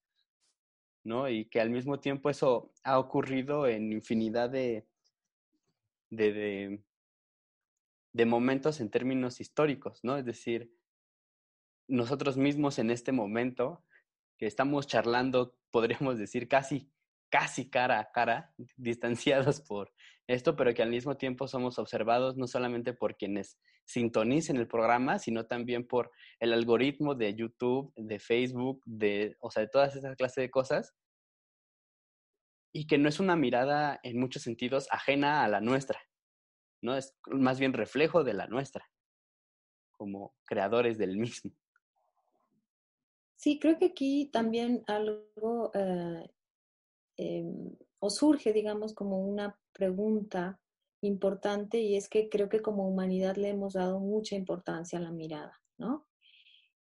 [1.04, 1.28] ¿no?
[1.28, 4.88] Y que al mismo tiempo eso ha ocurrido en infinidad de,
[6.10, 6.84] de, de
[8.24, 10.16] momentos en términos históricos, ¿no?
[10.16, 10.72] Es decir,
[11.88, 13.84] nosotros mismos en este momento
[14.38, 16.90] que estamos charlando, podríamos decir casi,
[17.30, 19.92] casi cara a cara, distanciados por
[20.28, 25.18] esto, pero que al mismo tiempo somos observados no solamente por quienes sintonicen el programa,
[25.18, 30.16] sino también por el algoritmo de YouTube, de Facebook, de, o sea, de todas esas
[30.16, 30.94] clases de cosas,
[32.72, 36.00] y que no es una mirada en muchos sentidos ajena a la nuestra,
[36.84, 36.94] ¿no?
[36.94, 38.88] Es más bien reflejo de la nuestra,
[39.92, 41.50] como creadores del mismo.
[43.36, 46.30] Sí, creo que aquí también algo eh,
[47.16, 47.76] em,
[48.08, 50.60] surge, digamos, como una pregunta
[51.00, 55.10] importante y es que creo que como humanidad le hemos dado mucha importancia a la
[55.10, 56.06] mirada, ¿no?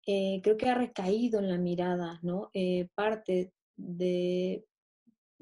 [0.07, 2.51] Eh, creo que ha recaído en la mirada, ¿no?
[2.55, 4.65] Eh, parte de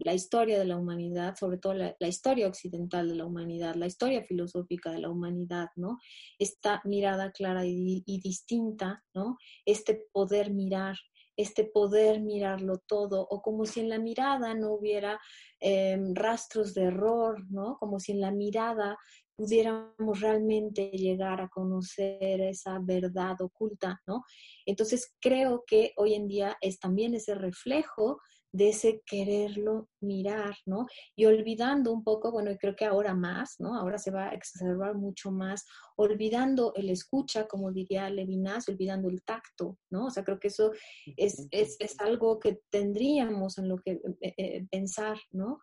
[0.05, 4.23] la historia de la humanidad, sobre todo la, historia occidental de la humanidad, la historia
[4.23, 5.99] filosófica de la humanidad, ¿no?
[6.39, 9.37] Esta mirada clara y, distinta, ¿no?
[9.65, 10.97] Este poder mirar,
[11.37, 15.21] este poder mirarlo todo, o como si en la mirada no hubiera
[15.61, 17.77] em, rastros de error, ¿no?
[17.79, 18.97] Como si en la mirada
[19.37, 24.23] pudiéramos realmente llegar a conocer esa verdad oculta, ¿no?
[24.67, 28.21] Entonces creo que hoy en día es también ese reflejo
[28.53, 30.87] de ese quererlo mirar, ¿no?
[31.15, 33.77] Y olvidando un poco, bueno, y creo que ahora más, ¿no?
[33.77, 39.23] Ahora se va a exacerbar mucho más, olvidando el escucha, como diría Levinas, olvidando el
[39.23, 40.07] tacto, ¿no?
[40.07, 40.73] O sea, creo que eso
[41.17, 45.61] es, es, es algo que tendríamos en lo que eh, eh, pensar, ¿no?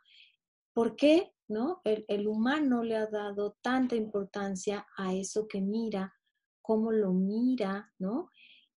[0.74, 1.82] ¿Por qué, no?
[1.84, 6.14] El, el humano le ha dado tanta importancia a eso que mira,
[6.62, 8.30] cómo lo mira, ¿no?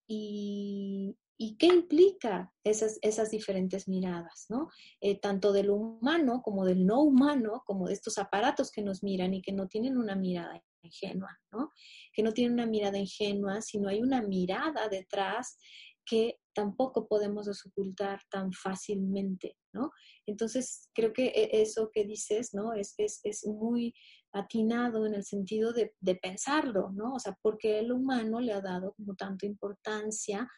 [0.07, 4.67] Y, ¿Y qué implica esas, esas diferentes miradas, ¿no?
[4.99, 9.33] Eh, tanto del humano como del no humano, como de estos aparatos que nos miran
[9.33, 11.71] y que no tienen una mirada ingenua, ¿no?
[12.11, 15.57] Que no tienen una mirada ingenua, sino hay una mirada detrás
[16.05, 19.91] que tampoco podemos desocultar tan fácilmente, ¿no?
[20.25, 22.73] Entonces, creo que e, eso que dices, ¿no?
[22.73, 23.93] Es, es, es muy
[24.33, 27.13] atinado en el sentido de, de, pensarlo, ¿no?
[27.13, 30.49] O sea, porque el humano le ha dado como tanta importancia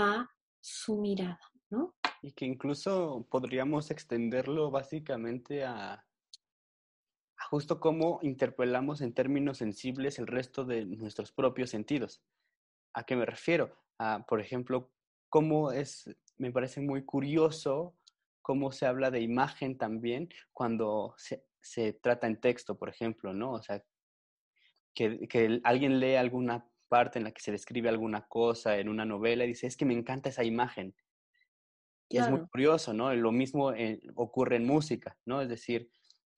[0.00, 1.94] a su mirada, ¿no?
[2.22, 10.26] Y que incluso podríamos extenderlo básicamente a, a justo cómo interpelamos en términos sensibles el
[10.26, 12.22] resto de nuestros propios sentidos.
[12.94, 13.76] ¿A qué me refiero?
[13.98, 14.90] A, por ejemplo,
[15.28, 17.96] cómo es, me parece muy curioso
[18.42, 23.52] cómo se habla de imagen también cuando se, trata en texto, por ejemplo, ¿no?
[23.52, 23.82] O sea,
[24.94, 29.06] que, que alguien lee alguna parte en la que se describe alguna cosa en una
[29.06, 30.94] novela y dice, es que me encanta esa imagen.
[32.10, 33.14] Y es muy curioso, ¿no?
[33.14, 33.72] Lo mismo
[34.16, 35.40] ocurre en música, ¿no?
[35.40, 35.88] Es decir,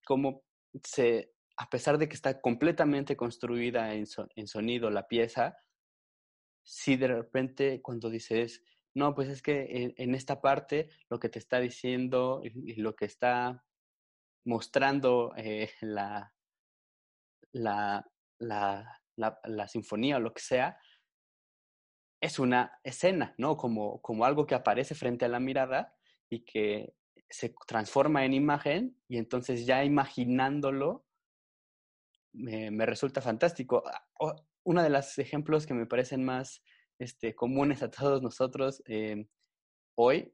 [0.05, 0.45] cómo
[0.85, 4.05] se, a pesar de que está completamente construida en,
[4.37, 5.57] en sonido la pieza,
[6.62, 8.62] si de repente cuando dices,
[8.95, 13.07] no, pues es que en, esta parte lo que te está diciendo y, lo que
[13.07, 13.65] está
[14.45, 16.35] mostrando eh, la,
[17.53, 18.07] la,
[18.38, 20.79] la, la, sinfonía o lo que sea,
[22.20, 23.57] es una escena, ¿no?
[23.57, 25.94] Como, como algo que aparece frente a la mirada
[26.31, 26.94] y que
[27.29, 31.05] se transforma en imagen y entonces ya imaginándolo
[32.33, 33.83] me, me resulta fantástico.
[33.87, 34.07] Ah,
[34.64, 36.62] uno de los ejemplos que me parecen más
[36.98, 39.27] este, comunes a todos nosotros eh,
[39.96, 40.33] hoy,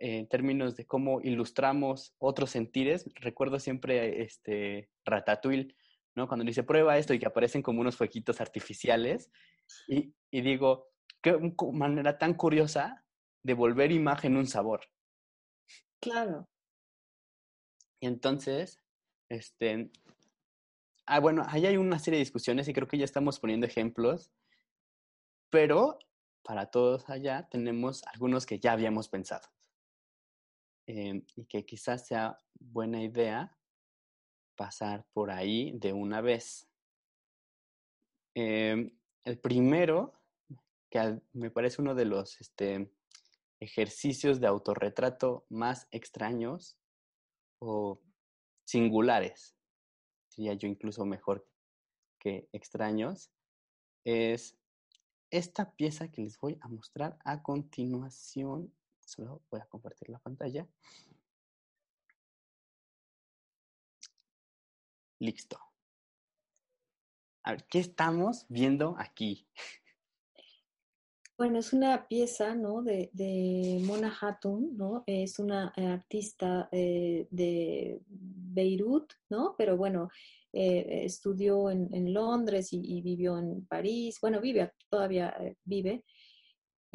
[0.00, 5.74] en términos de cómo ilustramos otros sentires, recuerdo siempre este, Ratatouille,
[6.16, 6.26] ¿no?
[6.26, 9.30] Cuando dice prueba esto y que aparecen como unos fueguitos artificiales
[9.86, 10.88] y, y digo,
[11.22, 11.38] qué
[11.72, 13.04] manera tan curiosa
[13.44, 14.80] de volver imagen un sabor.
[16.00, 16.48] Claro.
[18.00, 18.82] Y entonces,
[19.30, 19.90] este,
[21.06, 24.32] ah, bueno, ahí hay una serie de discusiones y creo que ya estamos poniendo ejemplos,
[25.50, 25.98] pero
[26.42, 29.48] para todos allá tenemos algunos que ya habíamos pensado
[30.86, 33.56] eh, y que quizás sea buena idea
[34.56, 36.68] pasar por ahí de una vez.
[38.34, 38.90] Em,
[39.24, 40.12] el primero,
[40.90, 42.90] que me parece uno de los este,
[43.60, 46.78] ejercicios de autorretrato más extraños
[47.58, 48.00] o
[48.64, 49.56] singulares,
[50.36, 51.46] diría yo incluso mejor
[52.18, 53.30] que extraños,
[54.04, 54.58] es
[55.30, 58.72] esta pieza que les voy a mostrar a continuación.
[59.00, 60.66] Solo voy a compartir la pantalla.
[65.18, 65.58] Listo.
[67.44, 69.46] A ver, ¿qué estamos viendo aquí?
[71.38, 72.82] Bueno, es una pieza, ¿no?
[72.82, 75.04] De, de Mona Hatun, ¿no?
[75.06, 79.54] Es una eh, artista eh, de Beirut, ¿no?
[79.58, 80.08] Pero bueno,
[80.52, 84.18] eh, estudió en, en Londres y, y, vivió en París.
[84.20, 86.04] Bueno, vive, todavía vive.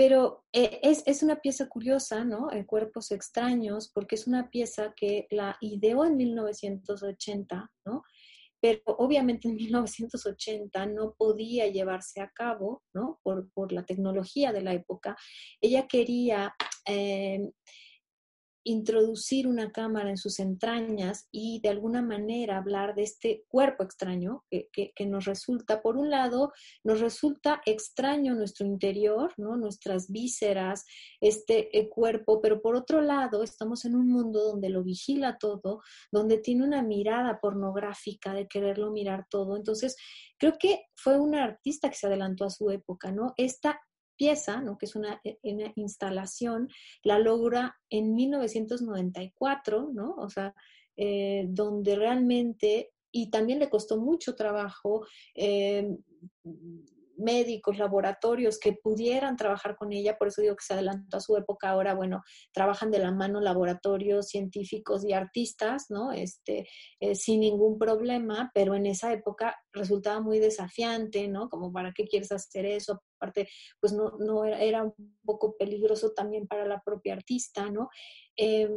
[0.02, 2.52] Pero es, es, una pieza curiosa, ¿no?
[2.52, 8.02] En Cuerpos extraños, porque es una pieza que la ideó en 1980, ¿no?
[8.60, 13.20] pero obviamente en 1980 no podía llevarse a cabo, ¿no?
[13.22, 15.16] Por, por la tecnología de la época.
[15.62, 16.56] Ella quería
[16.88, 17.52] eh,
[18.64, 24.44] introducir una cámara en sus entrañas y de alguna manera hablar de este cuerpo extraño
[24.50, 26.52] que, que, nos resulta, por un lado,
[26.84, 29.58] nos resulta extraño nuestro interior, ¿no?
[29.58, 30.86] nuestras vísceras,
[31.20, 35.82] este eh, cuerpo, pero por otro lado, estamos en un mundo donde lo vigila todo,
[36.12, 39.58] donde tiene una mirada pornográfica de quererlo mirar todo.
[39.58, 39.96] Entonces,
[40.38, 43.34] creo que fue una artista que se adelantó a su época, ¿no?
[43.38, 43.80] Esta
[44.22, 44.78] pieza, ¿no?
[44.78, 46.70] que es una, eh, una, instalación,
[47.02, 50.14] la logra en 1994, ¿no?
[50.14, 50.54] O sea,
[50.96, 55.98] eh, donde realmente, y también le costó mucho trabajo eh,
[57.22, 61.38] médicos, laboratorios que pudieran trabajar con ella, por eso digo que se adelantó a su
[61.38, 66.12] época, ahora, bueno, trabajan de la mano laboratorios, científicos y artistas, ¿no?
[66.12, 66.68] Este,
[67.00, 71.50] eh, sin ningún problema, pero en esa época resultaba muy desafiante, ¿no?
[71.50, 73.02] Como, ¿para qué quieres hacer eso?
[73.20, 73.48] Aparte,
[73.80, 77.90] pues no, no era, era un poco peligroso también para la propia artista, ¿no?
[78.36, 78.70] Eh,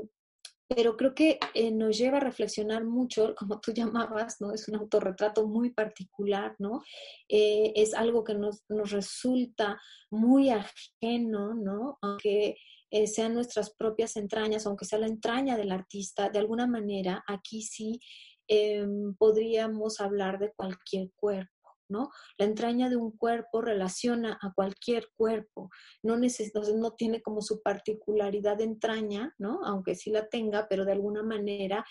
[0.68, 4.52] pero creo que eh, nos lleva a reflexionar mucho, como tú llamabas, ¿no?
[4.52, 6.82] Es un autorretrato muy particular, ¿no?
[7.28, 9.78] Eh, es algo que nos, nos, resulta
[10.10, 11.98] muy ajeno, ¿no?
[12.00, 12.56] Aunque
[12.90, 17.62] eh, sean nuestras propias entrañas, aunque sea la entraña del artista, de alguna manera, aquí
[17.62, 18.00] sí
[18.48, 21.53] em, podríamos hablar de cualquier cuerpo.
[21.88, 22.10] ¿No?
[22.38, 25.70] La entraña de un cuerpo relaciona a cualquier cuerpo,
[26.02, 29.60] no, no tiene como su particularidad de entraña, ¿no?
[29.64, 31.84] Aunque sí la tenga, pero de alguna manera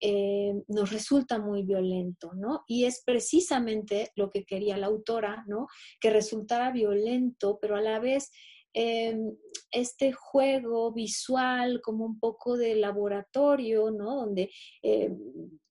[0.00, 2.64] eh, nos resulta muy violento, ¿no?
[2.66, 5.66] Y es precisamente lo que quería la autora, ¿no?
[6.00, 8.30] Que resultara violento, pero a la vez
[8.72, 9.36] em,
[9.70, 14.16] este juego visual como un poco de laboratorio, ¿no?
[14.16, 14.50] Donde
[14.82, 15.18] em,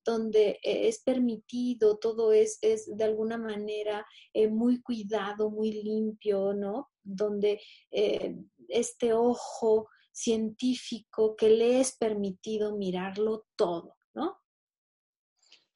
[0.04, 6.52] donde eh, es permitido, todo es, es de alguna manera eh, muy cuidado, muy limpio,
[6.54, 6.90] ¿no?
[7.02, 7.60] Donde
[7.90, 8.36] eh,
[8.68, 14.38] este ojo científico que le es permitido mirarlo todo, ¿no?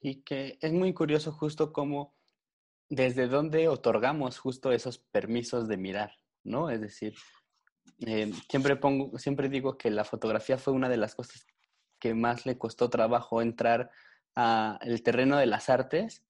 [0.00, 2.14] Y que es muy curioso justo cómo,
[2.90, 6.12] desde dónde otorgamos justo esos permisos de mirar,
[6.44, 6.70] ¿no?
[6.70, 7.14] Es decir,
[8.48, 11.46] siempre pongo, siempre digo que la fotografía fue una de las cosas
[11.98, 13.90] que más le costó trabajo entrar
[14.83, 16.24] el terreno de las artes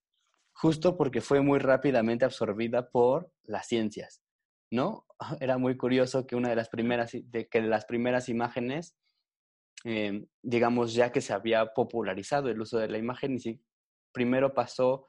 [0.53, 4.22] justo porque fue muy rápidamente absorbida por las ciencias,
[4.70, 5.07] ¿no?
[5.40, 8.96] Era muy curioso que una de las primeras, de que las primeras imágenes,
[9.85, 13.61] em, digamos, ya que se había popularizado el uso de la imagen, y
[14.12, 15.09] primero pasó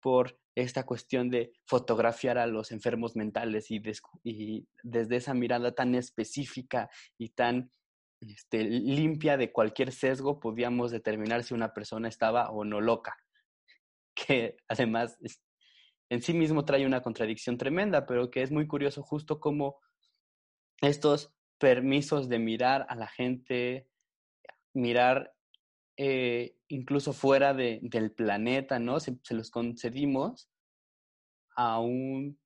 [0.00, 6.88] por esta cuestión de fotografiar a los enfermos mentales y, desde esa mirada tan específica
[7.18, 7.70] y tan
[8.22, 13.14] este, limpia de cualquier sesgo, podíamos determinar si una persona estaba o no loca,
[14.14, 15.18] que además
[16.08, 19.78] en sí mismo trae una contradicción tremenda, pero que es muy curioso justo como
[20.80, 23.88] estos permisos de mirar a la gente,
[24.72, 25.35] mirar
[25.96, 29.00] eh, incluso fuera de, del planeta, ¿no?
[29.00, 30.50] Se, los concedimos
[31.56, 32.38] a un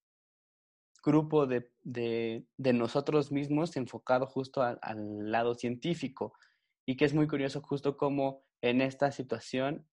[1.02, 6.34] grupo de, de, nosotros mismos enfocado justo al, al lado científico
[6.86, 9.89] y que es muy curioso justo como en esta situación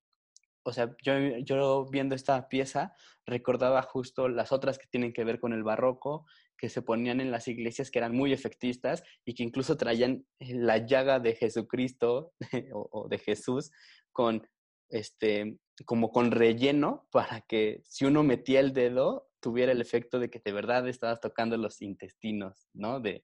[0.68, 1.14] o sea, yo,
[1.46, 2.94] yo, viendo esta pieza
[3.26, 6.26] recordaba justo las otras que tienen que ver con el barroco,
[6.58, 10.86] que se ponían en las iglesias que eran muy efectistas y que incluso traían la
[10.86, 12.34] llaga de Jesucristo
[12.74, 13.72] o, o, de Jesús
[14.12, 14.46] con
[14.90, 20.30] este como con relleno para que si uno metía el dedo tuviera el efecto de
[20.30, 23.00] que de verdad estabas tocando los intestinos, ¿no?
[23.00, 23.24] De,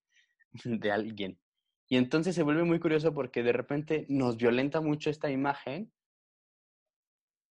[0.63, 1.37] de alguien.
[1.89, 5.91] Y entonces se vuelve muy curioso porque de repente nos violenta mucho esta imagen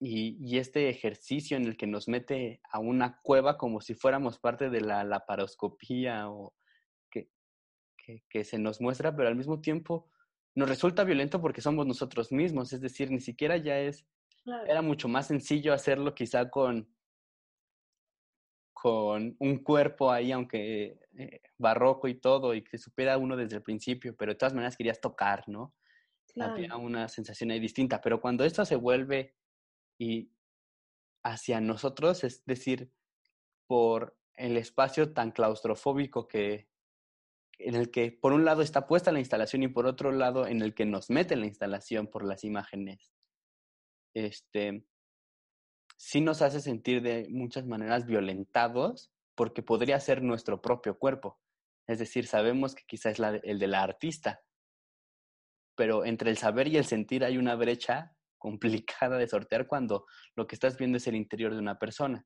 [0.03, 4.39] y, y, este ejercicio en el que nos mete a una cueva como si fuéramos
[4.39, 6.55] parte de la laparoscopía o
[7.11, 7.29] que,
[7.95, 10.09] que, que se nos muestra, pero al mismo tiempo
[10.55, 14.03] nos resulta violento porque somos nosotros mismos, es decir, ni siquiera ya es,
[14.43, 14.65] claro.
[14.65, 16.91] era mucho más sencillo hacerlo quizá con,
[18.73, 23.61] con un cuerpo ahí, aunque eh, barroco y todo, y que supiera uno desde el
[23.61, 25.75] principio, pero de todas maneras querías tocar, ¿no?
[26.33, 26.53] Claro.
[26.53, 29.35] Había una sensación ahí distinta, pero cuando esto se vuelve
[30.01, 30.31] y
[31.21, 32.91] hacia nosotros, es decir,
[33.67, 36.67] por el espacio tan claustrofóbico que
[37.59, 40.63] en el que por un lado está puesta la instalación y por otro lado en
[40.63, 43.13] el que nos mete la instalación por las imágenes.
[44.15, 44.87] Este,
[45.97, 51.39] sí nos hace sentir de muchas maneras violentados porque podría ser nuestro propio cuerpo.
[51.85, 54.41] Es decir, sabemos que quizás es el de la artista,
[55.75, 60.47] pero entre el saber y el sentir hay una brecha complicada de sortear cuando lo
[60.47, 62.25] que estás viendo es el interior de una persona.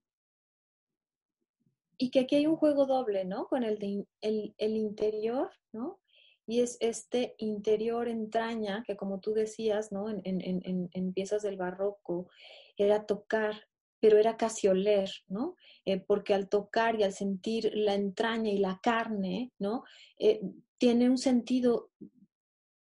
[1.98, 3.48] Y que aquí hay un juego doble, ¿no?
[3.48, 6.00] Con el, de, el, el interior, ¿no?
[6.48, 10.10] y es este interior entraña que como tú decías, ¿no?
[10.10, 12.30] En, en, en, en, piezas del barroco,
[12.78, 13.68] era tocar,
[14.00, 15.56] pero era casi oler, ¿no?
[15.86, 19.84] Eh, porque al tocar y al sentir la entraña y la carne, ¿no?
[20.20, 20.42] Eh,
[20.78, 21.90] tiene un sentido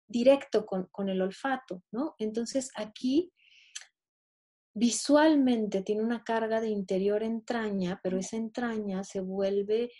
[0.08, 2.14] directo con, con, el olfato, ¿no?
[2.18, 3.32] Entonces aquí
[4.74, 9.92] visualmente tiene una carga de interior entraña, pero esa entraña se vuelve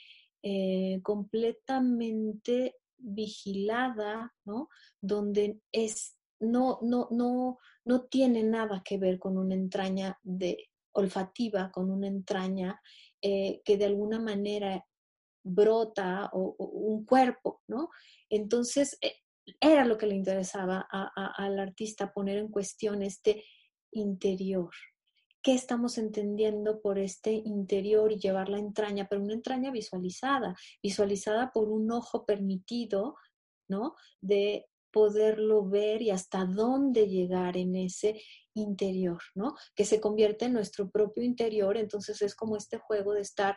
[0.42, 4.68] eh, completamente vigilada, ¿no?
[5.00, 11.70] Donde es, no, no, no, no tiene nada que ver con una entraña de olfativa
[11.70, 12.80] con una entraña
[13.22, 14.84] eh, que de alguna manera
[15.42, 17.90] brota o, un cuerpo, ¿no?
[18.28, 19.14] Entonces, eh,
[19.61, 23.44] era lo que le interesaba al artista poner en cuestión este
[23.92, 24.70] interior.
[25.42, 31.53] ¿Qué estamos entendiendo por este interior y llevar la entraña, pero una entraña visualizada, visualizada
[31.53, 33.14] por un ojo permitido,
[33.68, 33.94] ¿no?
[34.20, 38.20] De poderlo ver y hasta dónde llegar en ese
[38.55, 39.55] interior, ¿no?
[39.74, 43.57] Que se convierte en nuestro propio interior, entonces es como este juego de estar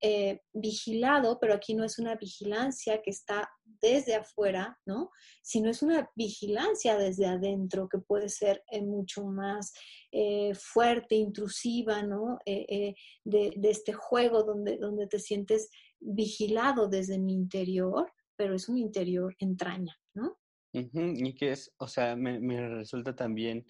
[0.00, 5.10] eh, vigilado, pero aquí no es una vigilancia que está desde afuera, ¿no?
[5.42, 9.72] Sino es una vigilancia desde adentro que puede ser eh, mucho más
[10.10, 12.38] eh, fuerte, intrusiva, ¿no?
[12.44, 15.70] De, de, este juego donde, donde te sientes
[16.00, 20.41] vigilado desde mi interior, pero es un interior entraña, ¿no?
[20.72, 23.66] Y que es, o sea, me, resulta también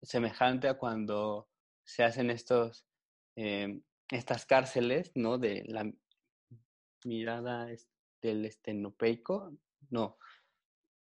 [0.00, 1.48] semejante a cuando
[1.84, 2.86] se hacen estos,
[3.36, 5.38] em, estas cárceles, ¿no?
[5.38, 5.90] De la
[7.04, 7.68] mirada
[8.22, 9.52] del estenopeico,
[9.90, 10.18] no.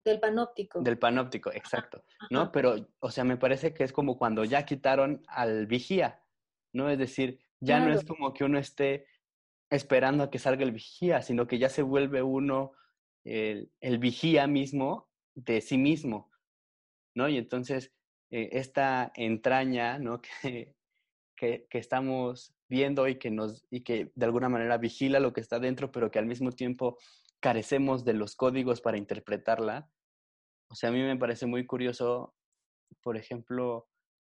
[0.04, 0.80] Del panóptico.
[0.80, 2.50] Del panóptico, exacto, ¿no?
[2.50, 6.24] Pero, o sea, me parece que es como cuando ya quitaron al vigía,
[6.72, 6.88] ¿no?
[6.88, 9.06] Es decir, ya no es como que uno esté
[9.70, 12.72] esperando a que salga el vigía, sino que ya se vuelve uno
[13.24, 16.30] el, vigía mismo de sí mismo,
[17.14, 17.28] ¿no?
[17.28, 17.92] Y entonces
[18.30, 20.20] eh, esta entraña, ¿no?
[21.34, 25.40] Que, que, estamos viendo y que, nos, y que de alguna manera vigila lo que
[25.40, 26.98] está dentro, pero que al mismo tiempo
[27.40, 29.90] carecemos de los códigos para interpretarla.
[30.70, 32.36] O sea, a mí me parece muy curioso,
[33.02, 33.88] por ejemplo,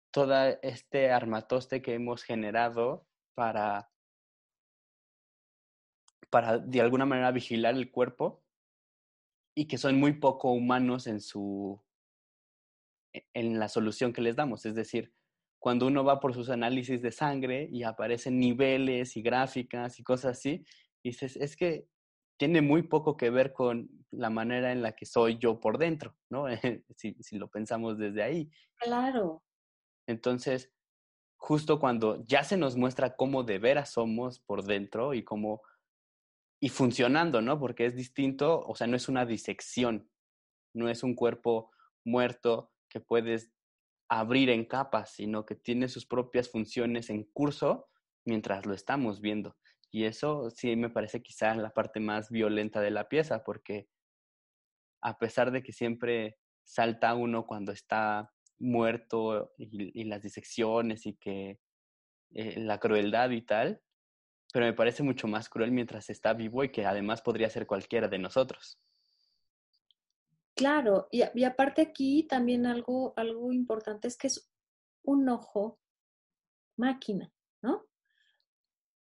[0.09, 0.33] todo
[0.63, 3.05] este armatoste que hemos generado
[3.35, 3.91] para,
[6.31, 8.44] para de alguna manera vigilar el cuerpo
[9.55, 11.81] y que son muy poco humanos en su
[13.13, 14.65] e, en la solución que les damos.
[14.65, 15.13] Es decir,
[15.59, 20.37] cuando uno va por sus análisis de sangre y aparecen niveles y gráficas y cosas
[20.37, 20.65] así,
[21.03, 21.87] dices, es que
[22.37, 26.15] tiene muy poco que ver con la manera en la que soy yo por dentro,
[26.29, 26.45] ¿no?
[26.97, 28.51] si, si lo pensamos desde ahí.
[28.77, 29.41] Claro.
[30.07, 30.71] Entonces,
[31.37, 35.61] justo cuando ya se nos muestra cómo de veras somos por dentro y cómo
[36.59, 37.59] y funcionando, ¿no?
[37.59, 40.09] Porque es distinto, o sea, no es una disección,
[40.73, 41.71] no es un cuerpo
[42.03, 43.51] muerto que puedes
[44.09, 47.87] abrir en capas, sino que tiene sus propias funciones en curso
[48.25, 49.57] mientras lo estamos viendo.
[49.91, 53.87] Y eso sí me parece quizá la parte más violenta de la pieza, porque
[55.01, 61.59] a pesar de que siempre salta uno cuando está muerto y, las disecciones y que
[62.31, 63.81] eh, la crueldad y tal,
[64.55, 68.07] pero me parece mucho más cruel mientras está vivo y que además podría ser cualquiera
[68.07, 68.79] de nosotros.
[70.55, 74.49] Claro, y, aparte aquí también algo, algo importante es que es
[75.03, 75.81] un ojo
[76.77, 77.85] máquina, ¿no?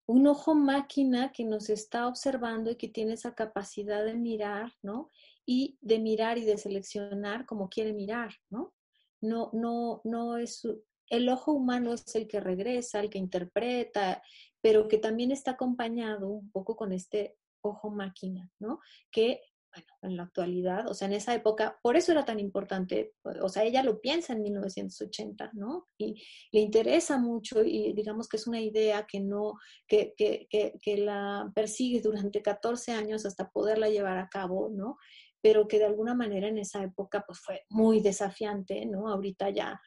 [0.06, 5.12] Un ojo máquina que nos está observando y que tiene esa capacidad de mirar, ¿no?
[5.46, 8.74] Y de mirar y de seleccionar como quiere mirar, ¿no?
[9.20, 10.66] No, no, no es,
[11.10, 14.20] el ojo humano es el que regresa, el que interpreta,
[14.64, 18.80] pero que también está acompañado un poco con este ojo máquina, ¿no?
[19.12, 23.12] Que, bueno, en la actualidad, o sea, en esa época, por eso era tan importante,
[23.42, 25.88] o sea, ella lo piensa en 1980, ¿no?
[25.98, 26.14] Y
[26.50, 31.52] le interesa mucho y digamos que es una idea que no, que, que, que, la
[31.54, 34.96] persigue durante 14 años hasta poderla llevar a cabo, ¿no?
[35.42, 39.08] Pero que de alguna manera en esa época pues fue muy desafiante, ¿no?
[39.08, 39.78] Ahorita ya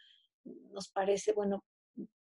[0.45, 1.63] nos parece, bueno,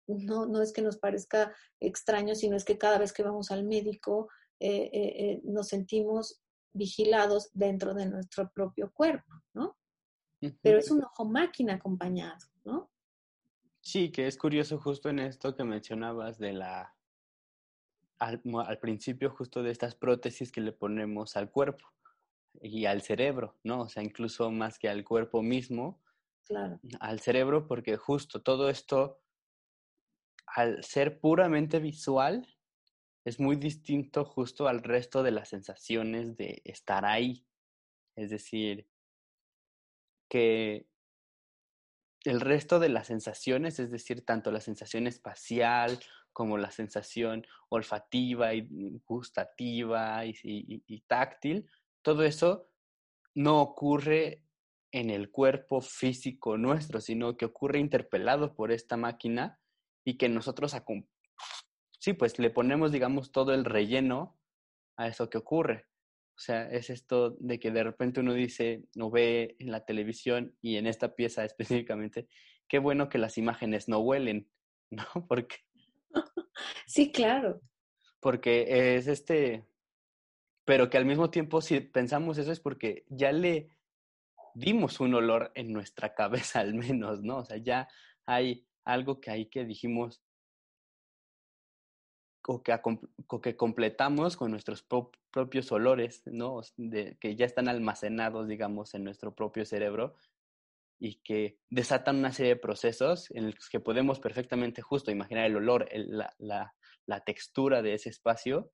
[0.07, 3.63] no, no es que nos parezca extraño, sino es que cada vez que vamos al
[3.63, 4.29] médico
[4.59, 6.41] eh, eh, eh, nos sentimos
[6.73, 9.77] vigilados dentro de nuestro propio cuerpo, ¿no?
[10.61, 12.91] Pero es un ojo máquina acompañado, ¿no?
[13.79, 16.93] Sí, que es curioso justo en esto que mencionabas de la,
[18.19, 21.85] al, al, principio justo de estas prótesis que le ponemos al cuerpo
[22.61, 23.81] y al cerebro, ¿no?
[23.81, 26.01] O sea, incluso más que al cuerpo mismo,
[26.45, 26.79] claro.
[26.99, 29.22] al cerebro, porque justo todo esto
[30.55, 32.47] al ser puramente visual,
[33.25, 37.45] es muy distinto justo al resto de las sensaciones de estar ahí.
[38.15, 38.87] Es decir,
[40.29, 40.87] que
[42.23, 45.99] el resto de las sensaciones, es decir, tanto la sensación espacial
[46.31, 48.67] como la sensación olfativa y
[49.05, 51.67] gustativa y, táctil,
[52.01, 52.69] todo eso
[53.35, 54.43] no ocurre
[54.91, 59.59] en el cuerpo físico nuestro, sino que ocurre interpelado por esta máquina
[60.03, 60.75] y que nosotros,
[61.99, 64.39] sí, pues le ponemos, digamos, todo el relleno
[64.97, 65.87] a eso que ocurre.
[66.35, 70.55] O sea, es esto de que de repente uno dice, no ve en la televisión
[70.61, 72.27] y en esta pieza específicamente,
[72.67, 74.49] qué bueno que las imágenes no huelen,
[74.89, 75.05] ¿no?
[75.27, 75.57] Porque...
[76.85, 77.61] Sí, claro.
[78.19, 79.65] Porque es este,
[80.65, 83.69] pero que al mismo tiempo si pensamos eso es porque ya le
[84.53, 87.37] dimos un olor en nuestra cabeza al menos, ¿no?
[87.37, 87.87] O sea, ya
[88.25, 90.21] hay algo que ahí que dijimos
[92.45, 92.77] o que,
[93.41, 94.85] que completamos con nuestros
[95.31, 96.61] propios olores, ¿no?
[96.75, 100.15] De, que ya están almacenados, digamos, en nuestro propio cerebro
[100.99, 105.55] y que desatan una serie de procesos en los que podemos perfectamente justo imaginar el
[105.55, 106.75] olor, la, la,
[107.07, 108.71] la textura de ese espacio,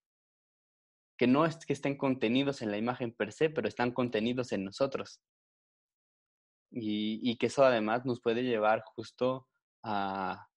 [1.18, 4.64] que no es que estén contenidos en la imagen per se, pero están contenidos en
[4.64, 5.22] nosotros.
[6.72, 9.48] Y, y que eso además nos puede llevar justo
[9.84, 10.50] a,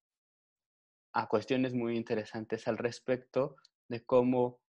[1.13, 3.57] a cuestiones muy interesantes al respecto
[3.89, 4.63] de cómo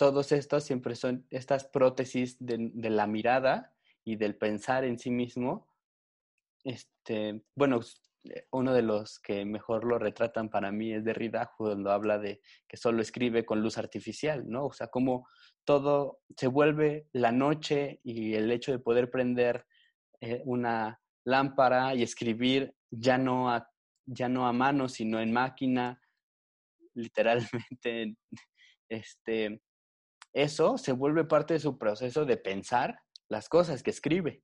[0.00, 5.68] todos estos siempre son estas prótesis de, la mirada y del pensar en sí mismo.
[6.64, 7.80] Este, bueno,
[8.24, 12.40] eh, uno de los que mejor lo retratan para mí es Derrida, cuando habla de
[12.66, 14.64] que solo escribe con luz artificial, ¿no?
[14.68, 15.28] O sea, cómo
[15.64, 19.66] todo se vuelve la noche y el hecho de poder prender
[20.22, 23.70] eh, una lámpara y escribir ya no a
[24.06, 26.00] ya no a mano, sino en máquina,
[26.94, 28.16] literalmente,
[28.88, 29.62] este,
[30.32, 34.42] eso se vuelve parte de su proceso de pensar las cosas que escribe.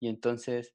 [0.00, 0.74] Y entonces,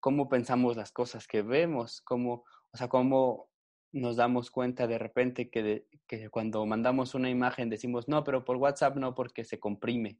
[0.00, 2.00] ¿cómo pensamos las cosas que vemos?
[2.02, 3.50] ¿Cómo, o sea, cómo
[3.92, 8.56] nos damos cuenta de repente que, que cuando mandamos una imagen decimos, no, pero por
[8.56, 10.18] WhatsApp no, porque se comprime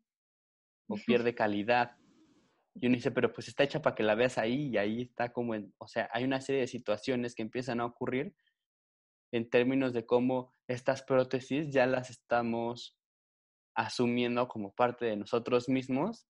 [0.89, 1.97] o pierde calidad.
[2.75, 5.33] Y uno dice, pero pues está hecha para que la veas ahí y ahí está
[5.33, 8.35] como en, o sea, hay una serie de situaciones que empiezan a ocurrir
[9.33, 12.97] en términos de cómo estas prótesis ya las estamos
[13.75, 16.27] asumiendo como parte de nosotros mismos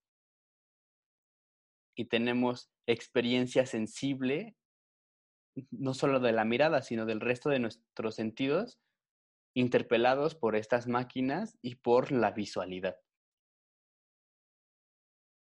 [1.95, 4.55] y tenemos experiencia sensible,
[5.71, 8.79] no solo de la mirada, sino del resto de nuestros sentidos,
[9.53, 12.95] interpelados por estas máquinas y por la visualidad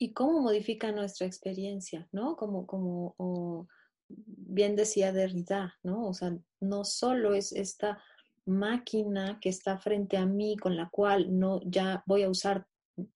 [0.01, 2.35] y cómo modifica nuestra experiencia, ¿no?
[2.35, 3.67] Como, como
[4.09, 6.07] bien decía Derrida, ¿no?
[6.07, 8.01] O sea, no solo es esta
[8.47, 12.65] máquina que está frente a mí con la cual no ya voy a usar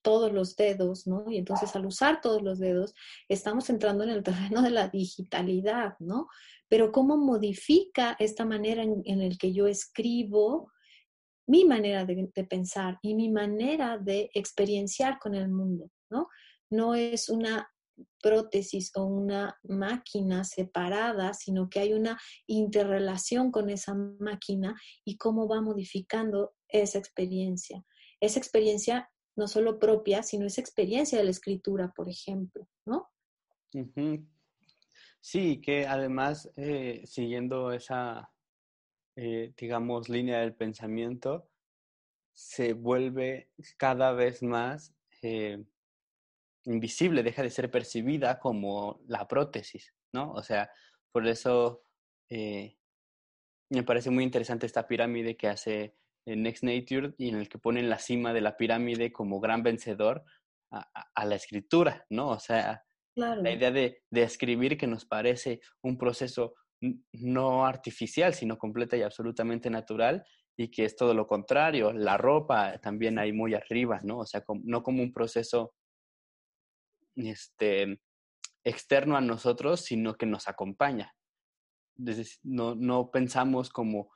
[0.04, 1.26] todos los dedos, ¿no?
[1.28, 2.94] Y entonces al usar todos los dedos
[3.30, 6.28] estamos entrando en el terreno de la digitalidad, ¿no?
[6.70, 10.72] Pero cómo modifica esta manera en, en el que yo escribo
[11.48, 16.28] mi manera de, de pensar y mi manera de experienciar con el mundo, ¿no?
[16.70, 17.70] No es una
[18.22, 25.48] prótesis o una máquina separada, sino que hay una interrelación con esa máquina y cómo
[25.48, 27.84] va modificando esa experiencia.
[28.20, 33.10] Esa experiencia no solo propia, sino esa experiencia de la escritura, por ejemplo, ¿no?
[35.20, 38.32] Sí, que además, eh, siguiendo esa,
[39.16, 41.50] eh, digamos, línea del pensamiento,
[42.32, 45.64] se vuelve cada vez más eh,
[46.66, 50.32] invisible, deja de ser percibida como la prótesis, ¿no?
[50.34, 50.70] O sea,
[51.12, 51.84] por eso
[52.30, 52.78] eh,
[53.70, 55.96] me parece muy interesante esta pirámide que hace
[56.26, 60.24] Next Nature y en el que ponen la cima de la pirámide como gran vencedor
[60.72, 62.30] a, la escritura, ¿no?
[62.30, 62.84] O sea,
[63.16, 66.56] la idea de, de, escribir que nos parece un proceso
[67.14, 70.26] no artificial, sino completa y absolutamente natural,
[70.58, 71.94] y que es todo lo contrario.
[71.94, 74.20] La ropa también hay muy arriba, ¿no?
[74.20, 75.74] O sea, no como un proceso
[77.16, 78.00] este,
[78.64, 81.14] externo a nosotros, sino que nos acompaña.
[82.44, 84.12] no, no pensamos como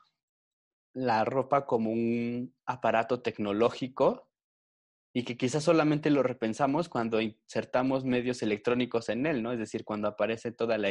[0.94, 4.28] la ropa como un aparato tecnológico
[5.14, 9.52] y que quizás solamente lo repensamos cuando insertamos medios electrónicos en él, ¿no?
[9.52, 10.90] Es decir, cuando aparece toda la,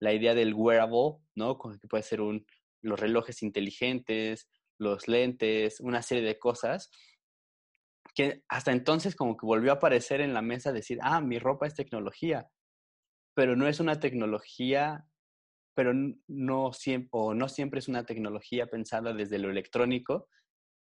[0.00, 1.58] la idea del wearable, ¿no?
[1.58, 2.46] Que puede ser un,
[2.82, 4.48] los relojes inteligentes,
[4.78, 6.90] los lentes, una serie de cosas
[8.14, 11.66] que hasta entonces como que volvió a aparecer en la mesa decir, ah, mi ropa
[11.66, 12.48] es tecnología,
[13.34, 15.06] pero no es una tecnología,
[15.74, 15.92] pero
[16.28, 20.28] no siempre, o no siempre es una tecnología pensada desde lo electrónico,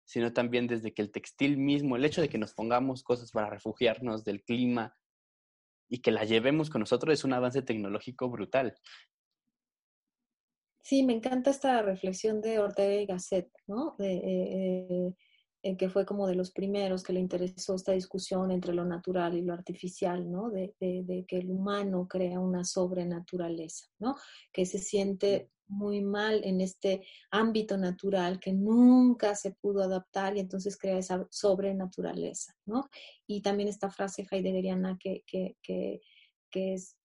[0.07, 3.51] sino también desde que el textil mismo, el hecho de que nos pongamos cosas para
[3.51, 4.97] refugiarnos del clima
[5.89, 8.75] y que la llevemos con nosotros es un avance tecnológico brutal.
[10.83, 13.97] Sí, me encanta esta reflexión de Ortega y Gasset, ¿no?
[13.99, 15.15] Eh, eh,
[15.63, 19.43] que fue como de los primeros que le interesó esta discusión entre lo natural y
[19.43, 20.51] lo artificial, ¿no?
[20.51, 24.17] De, de, que el humano crea una sobrenaturaleza, ¿no?
[24.53, 30.41] Que se siente muy mal en este ámbito natural que nunca se pudo adaptar y
[30.41, 32.89] entonces crea esa sobrenaturaleza, ¿no?
[33.27, 36.01] Y también esta frase heideggeriana que, que, que,
[36.51, 36.97] que es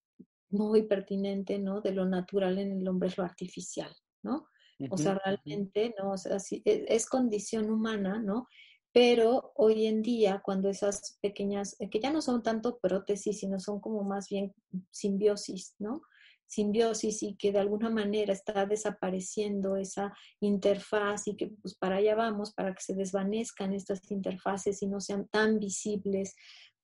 [0.48, 1.80] muy pertinente, ¿no?
[1.80, 4.46] De lo natural en el hombre es lo artificial, ¿no?
[4.90, 6.12] O sea, realmente, ¿no?
[6.12, 8.46] O sea, e, es, condición humana, ¿no?
[8.92, 13.58] Pero hoy en día, cuando esas pequeñas, eh, que ya no son tanto prótesis, sino
[13.58, 14.54] son como más bien
[14.90, 16.02] simbiosis, ¿no?
[16.46, 22.14] Simbiosis y que de alguna manera está desapareciendo esa interfaz y que pues para allá
[22.14, 26.34] vamos, para que se desvanezcan estas interfaces y no sean tan visibles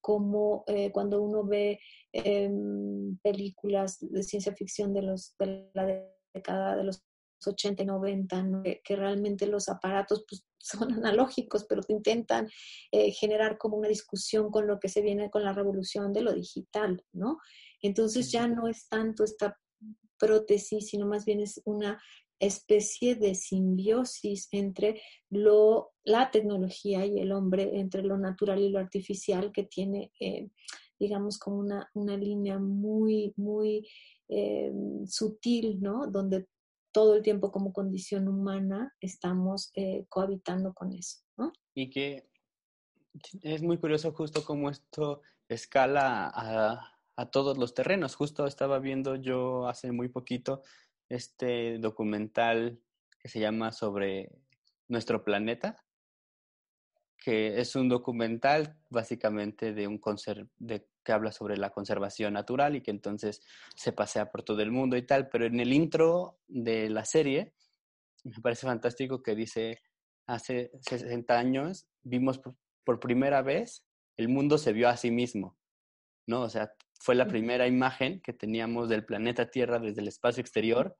[0.03, 1.78] como eh, cuando uno ve
[2.12, 5.86] em, películas de ciencia ficción de, los, de la
[6.34, 7.03] década de los
[7.51, 12.49] 80 y 90, que, realmente los aparatos pues, son analógicos, pero que intentan
[12.90, 16.32] eh, generar como una discusión con lo que se viene con la revolución de lo
[16.32, 17.38] digital, ¿no?
[17.80, 19.59] Entonces ya no es tanto esta
[20.18, 22.01] prótesis, sino más bien es una
[22.43, 28.80] especie de simbiosis entre lo, la tecnología y el hombre, entre lo natural y lo
[28.80, 30.49] artificial, que tiene, eh,
[30.99, 33.88] digamos, como una, una, línea muy, muy
[34.28, 34.72] eh,
[35.07, 36.09] sutil, ¿no?
[36.09, 36.47] Donde
[36.93, 41.53] todo el tiempo como condición humana estamos eh, cohabitando con eso, ¿no?
[41.74, 42.28] Y que
[43.43, 48.14] es muy curioso justo cómo esto escala a, a todos los terrenos.
[48.14, 50.62] Justo estaba viendo yo hace muy poquito
[51.09, 52.80] este documental
[53.18, 54.30] que se llama sobre
[54.88, 55.84] nuestro planeta,
[57.16, 60.01] que es un documental básicamente de un
[60.59, 63.42] de, que habla sobre la conservación natural y que entonces
[63.76, 67.55] se pasea por todo el mundo y tal, pero en el intro de la serie
[68.24, 69.80] me parece fantástico que dice,
[70.26, 72.40] hace 60 años vimos
[72.84, 73.84] por, primera vez,
[74.16, 75.57] el mundo se vio a sí mismo,
[76.26, 76.42] ¿no?
[76.42, 80.96] O sea, fue la primera imagen que teníamos del planeta Tierra desde el espacio exterior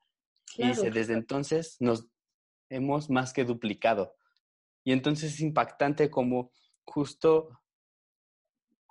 [0.57, 2.09] y desde entonces nos
[2.69, 4.17] hemos más que duplicado.
[4.85, 6.53] Y entonces es impactante como
[6.85, 7.62] justo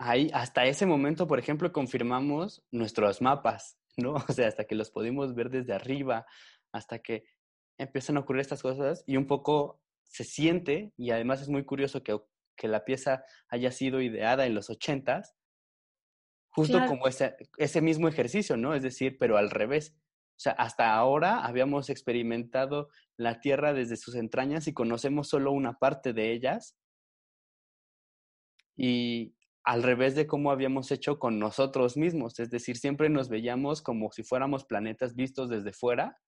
[0.02, 4.16] ahí, hasta ese momento, por ejemplo, confirmamos nuestros mapas, ¿no?
[4.30, 6.26] O sea, hasta que los pudimos ver desde arriba,
[6.74, 7.24] hasta que
[7.78, 12.04] empiezan a ocurrir estas cosas y un poco se siente, y además es muy curioso
[12.04, 12.20] que,
[12.58, 15.36] que la pieza haya sido ideada en los ochentas,
[16.50, 18.74] justo como ese, ese mismo ejercicio, ¿no?
[18.74, 19.96] Es decir, pero al revés.
[20.32, 25.78] O sea, hasta ahora habíamos experimentado la Tierra desde sus entrañas y conocemos solo una
[25.78, 26.76] parte de ellas.
[28.76, 33.82] Y al revés de cómo habíamos hecho con nosotros mismos, es decir, siempre nos veíamos
[33.82, 36.20] como si fuéramos planetas vistos desde fuera.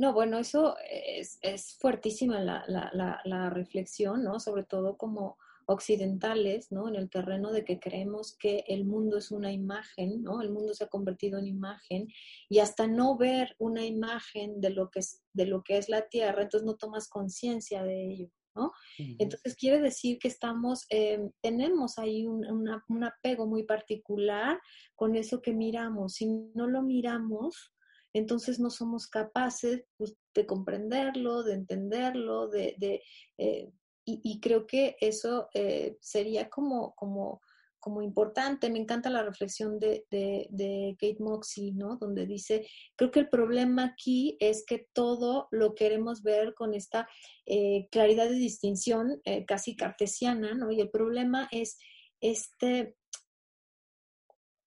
[0.00, 4.40] No, bueno, eso es, es fuertísima la, la, reflexión, ¿no?
[4.40, 5.36] Sobre todo como
[5.66, 6.88] occidentales, ¿no?
[6.88, 10.40] En el terreno de que creemos que el mundo es una imagen, ¿no?
[10.40, 12.08] El mundo se ha convertido en imagen
[12.48, 16.08] y hasta no ver una imagen de lo que es, de lo que es la
[16.08, 18.30] Tierra, entonces no tomas conciencia de ello.
[18.54, 18.72] ¿No?
[19.18, 24.60] Entonces quiere decir que estamos, eh, tenemos ahí un, un, apego muy particular
[24.94, 26.14] con eso que miramos.
[26.14, 27.72] Si no lo miramos,
[28.12, 33.02] entonces no somos capaces pues, de comprenderlo, de entenderlo, de, de
[33.38, 33.70] eh,
[34.04, 37.40] y, creo que eso eh, sería como, como,
[37.80, 38.70] como importante.
[38.70, 41.96] Me encanta la reflexión de, de, Kate Moxie, ¿no?
[41.96, 42.66] Donde dice,
[42.96, 47.08] creo que el problema aquí es que todo lo queremos ver con esta
[47.46, 50.70] eh, claridad de distinción eh, casi cartesiana, ¿no?
[50.70, 51.78] Y el problema es
[52.20, 52.96] este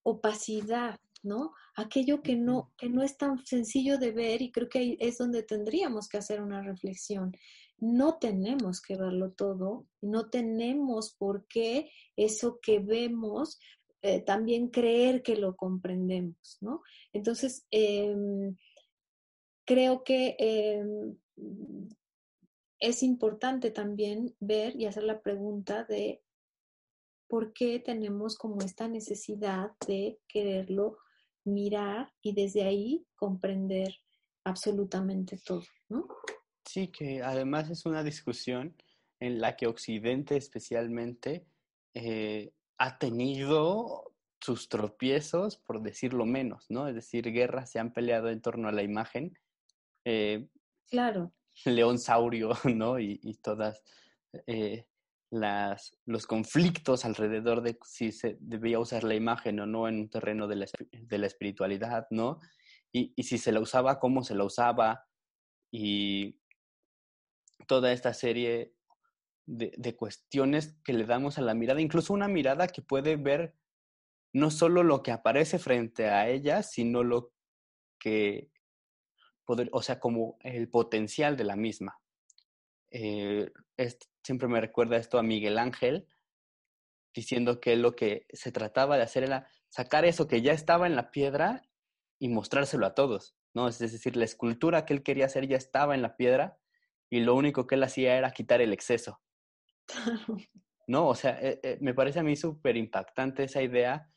[0.04, 1.54] opacidad, ¿no?
[1.76, 5.18] Aquello que no, que no es tan sencillo de ver y creo que ahí es
[5.18, 7.32] donde tendríamos que hacer una reflexión
[7.78, 13.60] no tenemos que verlo todo, no tenemos por qué eso que vemos
[14.02, 16.82] eh, también creer que lo comprendemos, ¿no?
[17.14, 18.58] Entonces, em,
[19.66, 21.18] creo que em,
[22.80, 26.22] es importante también ver y hacer la pregunta de
[27.30, 30.98] por qué tenemos como esta necesidad de quererlo
[31.46, 33.96] mirar y desde ahí comprender
[34.44, 36.08] absolutamente todo, ¿no?
[36.66, 38.76] Sí, que además es una discusión
[39.20, 41.46] en la que Occidente especialmente
[41.94, 46.88] eh, ha tenido sus tropiezos, por decirlo menos, ¿no?
[46.88, 49.38] Es decir, guerras se han peleado en torno a la imagen.
[50.06, 50.48] Eh,
[50.90, 51.34] claro.
[51.66, 53.00] León Saurio, ¿no?
[53.00, 53.84] Y, todas
[54.48, 54.88] eh,
[55.30, 60.10] las, los conflictos alrededor de si se debía usar la imagen o no en un
[60.10, 62.40] terreno de la, de la espiritualidad, ¿no?
[62.92, 65.06] Y, y, si se la usaba, cómo se la usaba,
[65.72, 66.38] y
[67.68, 68.74] toda esta serie
[69.46, 73.56] de, cuestiones que le damos a la mirada, incluso una mirada que puede ver
[74.34, 77.34] no solo lo que aparece frente a ella, sino lo
[78.00, 78.50] que,
[79.46, 82.00] poder, o sea, como el potencial de la misma.
[82.90, 83.52] Eh,
[84.24, 86.08] siempre me recuerda esto a Miguel Ángel,
[87.14, 90.96] diciendo que lo que se trataba de hacer era sacar eso que ya estaba en
[90.96, 91.62] la piedra
[92.20, 93.68] y mostrárselo a todos, ¿no?
[93.68, 96.58] Es decir, la escultura que él quería hacer ya estaba en la piedra
[97.14, 99.22] y lo único que él hacía era quitar el exceso.
[100.86, 104.12] No, o sea, eh, eh, me parece a mí súper impactante esa idea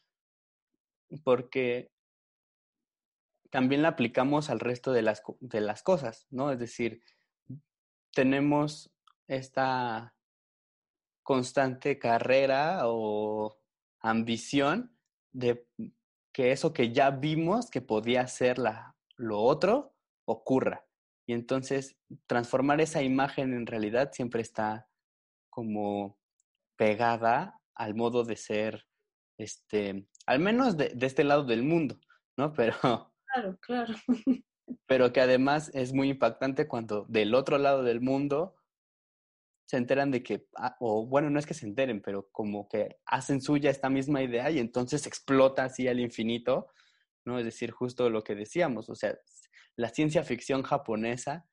[1.22, 1.92] porque
[3.50, 6.50] también la aplicamos al resto de las, de las cosas, ¿no?
[6.50, 7.04] Es decir,
[8.12, 8.92] tenemos
[9.28, 10.16] esta
[11.22, 13.60] constante carrera o
[14.00, 14.98] ambición
[15.30, 15.68] de
[16.32, 19.94] que eso que ya vimos que podía ser la, lo otro
[20.24, 20.85] ocurra.
[21.26, 21.96] Y entonces
[22.26, 24.88] transformar esa imagen en realidad siempre está
[25.50, 26.18] como
[26.76, 28.86] pegada al modo de ser,
[29.38, 31.98] este, al menos de, de este lado del mundo,
[32.36, 32.52] ¿no?
[32.52, 32.76] Pero
[33.36, 33.94] Claro, claro.
[34.86, 38.54] Pero que además es muy impactante cuando del otro lado del mundo
[39.68, 42.98] se enteran de que, ah, o bueno, no es que se enteren, pero como que
[43.04, 46.68] hacen suya esta misma idea y entonces explota así al infinito,
[47.26, 47.38] ¿no?
[47.38, 49.18] Es decir, justo lo que decíamos, o sea,
[49.76, 51.46] la ciencia ficción japonesa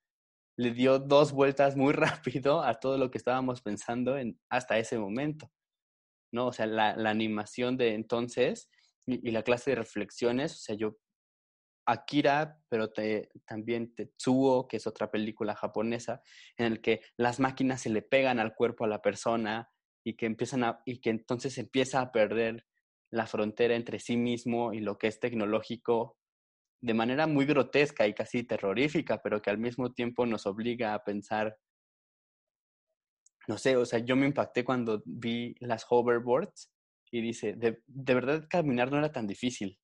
[0.57, 4.97] le dio dos vueltas muy rápido a todo lo que estábamos pensando en, hasta ese
[4.97, 5.51] momento,
[6.32, 6.47] ¿no?
[6.47, 8.69] O sea, la, la animación de entonces
[9.05, 10.97] y, la clase de reflexiones, o sea, yo
[11.86, 16.21] Akira, pero te, también Tetsuo, que es otra película japonesa,
[16.57, 19.69] en el que las máquinas se le pegan al cuerpo a la persona
[20.05, 22.65] y que empiezan y que entonces empieza a perder
[23.14, 26.18] la frontera entre sí mismo y lo que es tecnológico
[26.82, 31.03] de manera muy grotesca y casi terrorífica, pero que al mismo tiempo nos obliga a
[31.03, 31.57] pensar,
[33.47, 36.72] no sé, o sea, yo me impacté cuando vi las hoverboards
[37.11, 39.80] y dice, de, de verdad caminar no era tan difícil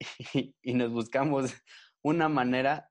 [0.62, 1.54] y, nos buscamos
[2.02, 2.90] una manera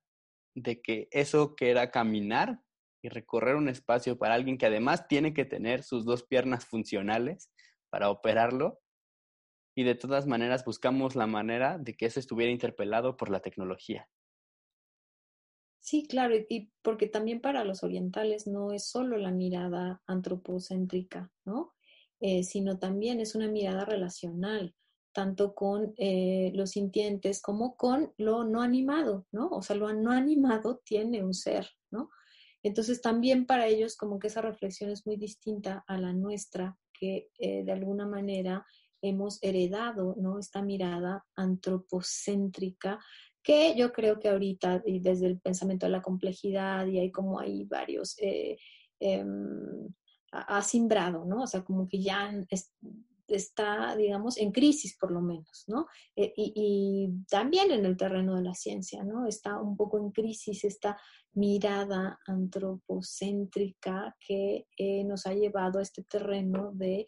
[0.56, 2.62] de que eso que era caminar
[3.02, 7.52] y recorrer un espacio para alguien que además tiene que tener sus dos piernas funcionales
[7.90, 8.80] para operarlo.
[9.80, 14.10] Y de todas maneras buscamos la manera de que eso estuviera interpelado por la tecnología.
[15.80, 21.76] Sí, claro, y porque también para los orientales no es solo la mirada antropocéntrica, ¿no?
[22.20, 24.76] Eh, sino también es una mirada relacional
[25.14, 29.48] tanto con eh, los sintientes como con lo no animado, ¿no?
[29.48, 32.10] O sea, lo no animado tiene un ser, ¿no?
[32.64, 37.30] Entonces también para ellos como que esa reflexión es muy distinta a la nuestra, que
[37.40, 38.66] eh, de alguna manera
[39.02, 40.40] hemos heredado, ¿no?
[40.40, 43.00] Esta mirada antropocéntrica
[43.42, 47.40] que yo creo que ahorita, y desde el pensamiento de la complejidad, y hay como
[47.40, 48.58] hay varios, eh,
[49.00, 49.88] em,
[50.32, 51.44] ha simbrado, ¿no?
[51.44, 52.32] O sea, como que ya
[53.28, 55.88] está, digamos, en crisis por lo menos, ¿no?
[56.16, 59.28] Eh, y, también en el terreno de la ciencia, ¿no?
[59.28, 61.00] Está un poco en crisis esta
[61.34, 67.08] mirada antropocéntrica que eh, nos ha llevado a este terreno de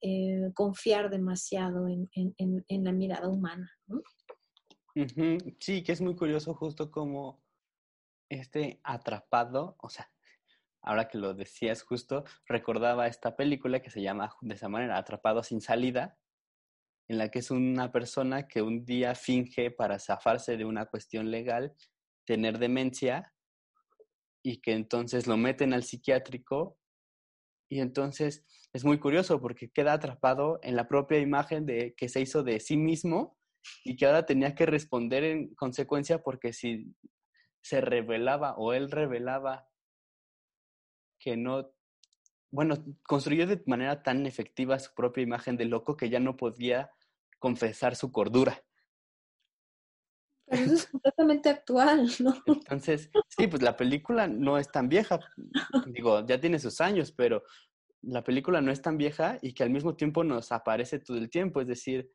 [0.00, 3.70] eh, confiar demasiado en, la mirada humana.
[5.60, 7.42] Sí, que es muy curioso justo como
[8.28, 10.10] este atrapado, o sea,
[10.82, 15.42] ahora que lo decías justo, recordaba esta película que se llama de esa manera, Atrapado
[15.42, 16.18] sin salida,
[17.08, 21.30] en la que es una persona que un día finge para zafarse de una cuestión
[21.30, 21.74] legal
[22.24, 23.32] tener demencia
[24.42, 26.77] y que entonces lo meten al psiquiátrico
[27.68, 32.20] y entonces es muy curioso porque queda atrapado en la propia imagen de que se
[32.20, 33.36] hizo de sí mismo
[33.84, 36.94] y que ahora tenía que responder en consecuencia porque si
[37.62, 39.68] se revelaba o él revelaba
[41.18, 41.72] que no,
[42.50, 46.90] bueno, construyó de manera tan efectiva su propia imagen de loco que ya no podía
[47.38, 48.62] confesar su cordura.
[50.48, 52.34] Pero eso es completamente actual, ¿no?
[52.46, 55.20] Entonces, sí, pues la película no es tan vieja,
[55.86, 57.42] digo, ya tiene sus años, pero
[58.02, 61.30] la película no es tan vieja y que al mismo tiempo nos aparece todo el
[61.30, 62.10] tiempo, es decir,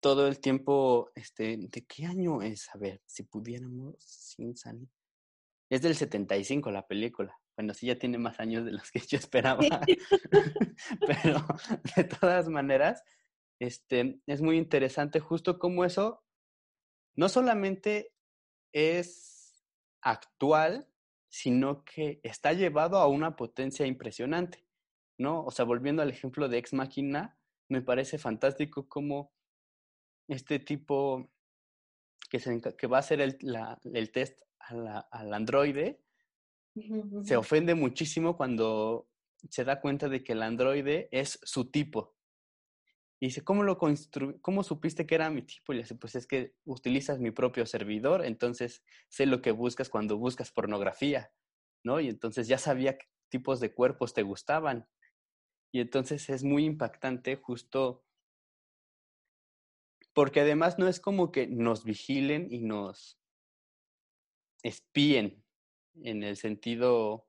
[0.00, 2.68] todo el tiempo, este, ¿de qué año es?
[2.74, 4.88] A ver, si pudiéramos, sin salir.
[5.70, 7.36] Es del 75 la película.
[7.56, 9.60] Bueno, sí ya tiene más años de los que yo esperaba.
[11.06, 11.44] Pero
[11.96, 13.02] de todas maneras,
[13.60, 16.22] este, es muy interesante justo cómo eso
[17.18, 18.14] no solamente
[18.72, 19.66] es
[20.02, 20.88] actual,
[21.28, 24.64] sino que está llevado a una potencia impresionante,
[25.18, 25.44] ¿no?
[25.44, 27.36] O sea, volviendo al ejemplo de Ex Machina,
[27.68, 29.32] me parece fantástico cómo
[30.28, 31.28] este tipo
[32.30, 36.00] que, se, que va a hacer el, la, el test al androide,
[37.24, 39.08] se ofende muchísimo cuando
[39.50, 42.16] se da cuenta de que el androide es su tipo.
[43.20, 43.78] Y dice, ¿cómo, lo
[44.40, 45.72] ¿cómo supiste que era mi tipo?
[45.72, 49.88] Y le dice, pues es que utilizas mi propio servidor, entonces sé lo que buscas
[49.88, 51.32] cuando buscas pornografía,
[51.84, 51.98] ¿no?
[51.98, 54.88] Y entonces ya sabía qué tipos de cuerpos te gustaban.
[55.72, 58.04] Y entonces es muy impactante justo
[60.14, 63.20] porque además no es como que nos vigilen y nos
[64.64, 65.44] espíen
[66.02, 67.28] en el sentido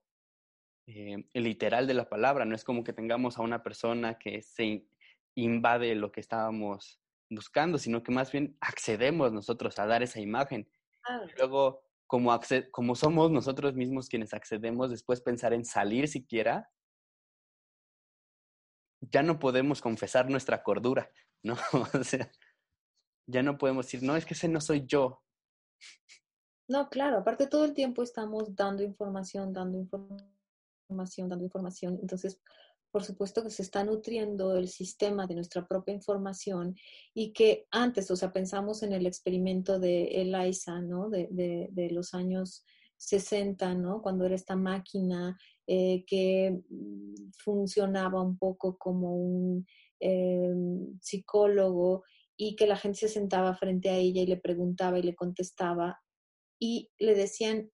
[0.87, 4.87] eh, literal de la palabra, no es como que tengamos a una persona que se
[5.35, 6.99] invade lo que estábamos
[7.29, 10.69] buscando, sino que más bien accedemos nosotros a dar esa imagen.
[11.37, 12.37] Luego, como,
[12.71, 16.69] como somos nosotros mismos quienes accedemos, después pensar en salir siquiera,
[19.01, 21.09] ya no podemos confesar nuestra cordura,
[21.43, 21.55] ¿no?
[21.73, 22.29] o sea,
[23.27, 25.23] ya no podemos decir, no, es que ese no soy yo.
[26.67, 31.97] No, claro, aparte todo el tiempo estamos dando información, dando información, dando información.
[32.01, 32.39] Entonces,
[32.91, 36.75] por supuesto que se está nutriendo el sistema de nuestra propia información
[37.13, 41.09] y que antes, o sea, pensamos en el experimento de ELISA, ¿no?
[41.09, 42.65] De, de, los años
[42.97, 44.01] 60, ¿no?
[44.01, 45.37] Cuando era esta máquina
[45.67, 49.65] eh, que mm, funcionaba un poco como un
[49.99, 50.53] eh,
[50.99, 52.03] psicólogo
[52.35, 55.99] y que la gente se sentaba frente a ella y le preguntaba y le contestaba
[56.59, 57.71] y le decían,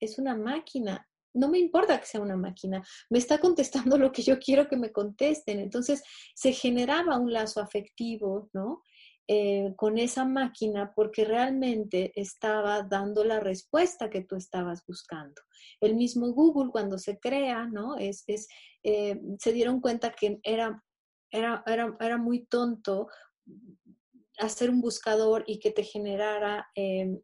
[0.00, 1.07] es una máquina,
[1.38, 4.76] no me importa que sea una máquina, me está contestando lo que yo quiero que
[4.76, 5.60] me contesten.
[5.60, 6.02] Entonces
[6.34, 8.82] se generaba un lazo afectivo, ¿no?
[9.30, 15.42] Eh, con esa máquina porque realmente estaba dando la respuesta que tú estabas buscando.
[15.80, 17.98] El mismo Google cuando se crea, ¿no?
[17.98, 18.48] Es, es
[18.82, 20.82] eh, se dieron cuenta que era,
[21.30, 23.08] era, era, era muy tonto
[24.38, 27.20] hacer un buscador y que te generara em,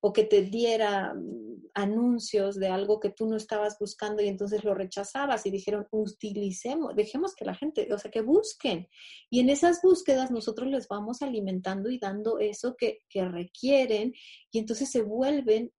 [0.00, 4.64] o que te diera mm, anuncios de algo que tú no estabas buscando y entonces
[4.64, 8.88] lo rechazabas y dijeron, utilicemos, dejemos que la gente, o sea, que busquen.
[9.30, 14.12] Y en esas búsquedas nosotros les vamos alimentando y dando eso que, que requieren
[14.50, 15.72] y entonces se vuelven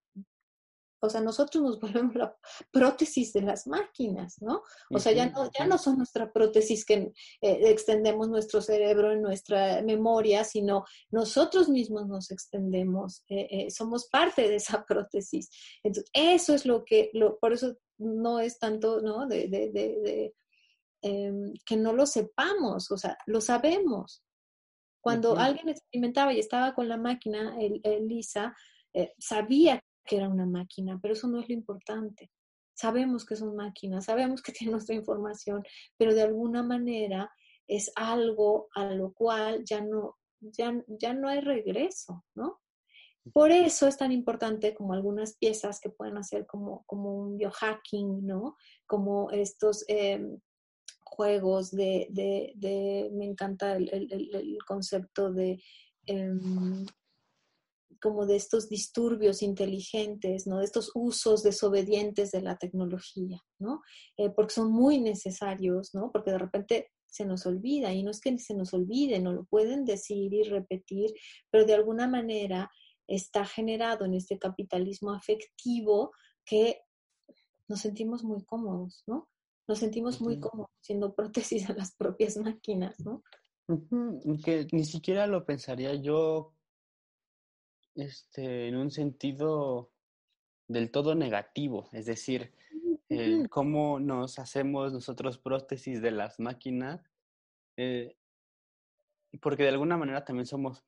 [1.02, 2.36] o sea, nosotros nos volvemos la
[2.72, 4.64] prótesis de las máquinas, ¿no?
[4.92, 6.94] O sea, ya no, ya no son nuestra prótesis que
[7.42, 14.08] eh, extendemos nuestro cerebro en nuestra memoria, sino nosotros mismos nos extendemos, eh, eh, somos
[14.10, 15.50] parte de esa prótesis.
[15.84, 19.28] Entonces, eso es lo que, lo, por eso no es tanto, ¿no?
[19.28, 20.34] De, de, de,
[21.02, 24.24] em, que no lo sepamos, o sea, lo sabemos.
[25.02, 28.54] Cuando alguien experimentaba y estaba con la máquina, el, Lisa,
[29.18, 32.32] sabía que era una máquina, pero eso no es lo importante.
[32.74, 35.64] Sabemos que son máquinas, sabemos que tienen nuestra información,
[35.98, 37.32] pero de alguna manera
[37.68, 42.60] es algo a lo cual ya no, ya, ya no hay regreso, ¿no?
[43.34, 48.26] Por eso es tan importante como algunas piezas que pueden hacer como, como un biohacking,
[48.26, 48.56] ¿no?
[48.88, 50.40] Como estos em,
[51.04, 55.62] juegos de, de, de, me encanta el, el, el concepto de
[56.06, 56.86] em,
[58.02, 60.60] como de estos disturbios inteligentes, ¿no?
[60.60, 63.82] De estos usos desobedientes de la tecnología, ¿no?
[64.18, 66.12] Eh, porque son muy necesarios, ¿no?
[66.12, 69.46] Porque de repente se nos olvida y no es que se nos olvide, no lo
[69.46, 71.12] pueden decir y repetir,
[71.50, 72.70] pero de alguna manera
[73.08, 76.12] está generado en este capitalismo afectivo
[76.46, 76.82] que
[77.68, 79.30] nos sentimos muy cómodos, ¿no?
[79.68, 83.24] Nos sentimos muy cómodos siendo prótesis a las propias máquinas, ¿no?
[84.44, 86.54] Que ni siquiera lo pensaría yo
[88.00, 89.92] este, en un sentido
[90.68, 92.54] del todo negativo, es decir,
[93.50, 97.02] cómo nos hacemos nosotros prótesis de las máquinas,
[97.76, 98.16] eh,
[99.42, 100.84] porque de alguna manera también somos,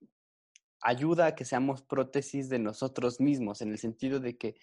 [0.81, 4.55] ayuda a que seamos prótesis de nosotros mismos, en el sentido de que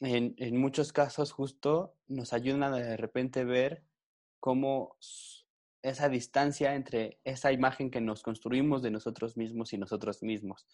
[0.00, 3.84] en, en muchos casos justo nos ayudan a de repente ver
[4.40, 4.96] cómo
[5.82, 10.66] esa distancia entre esa imagen que nos construimos de nosotros mismos y nosotros mismos.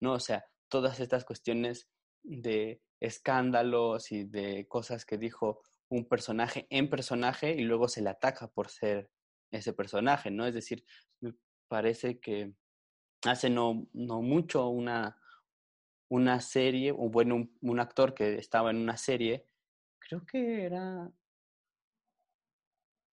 [0.00, 0.14] ¿No?
[0.14, 1.88] O sea, todas estas cuestiones
[2.22, 8.10] de escándalos y de cosas que dijo un personaje en personaje y luego se le
[8.10, 9.10] ataca por ser
[9.50, 10.46] ese personaje, ¿no?
[10.46, 10.84] Es decir,
[11.20, 11.34] me
[11.68, 12.54] parece que
[13.24, 15.20] hace no, no mucho una,
[16.08, 19.46] una serie, o bueno, un, actor que estaba en una serie,
[19.98, 21.10] creo que era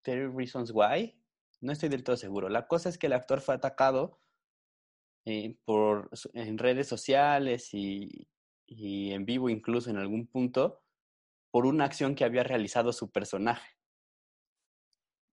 [0.04, 1.18] 30 Reasons Why,
[1.62, 2.50] no estoy del todo seguro.
[2.50, 4.20] La cosa es que el actor fue atacado
[5.30, 8.30] eh, por, en redes sociales y,
[8.66, 10.80] y en vivo incluso en algún punto
[11.52, 13.76] por una acción que había realizado su personaje.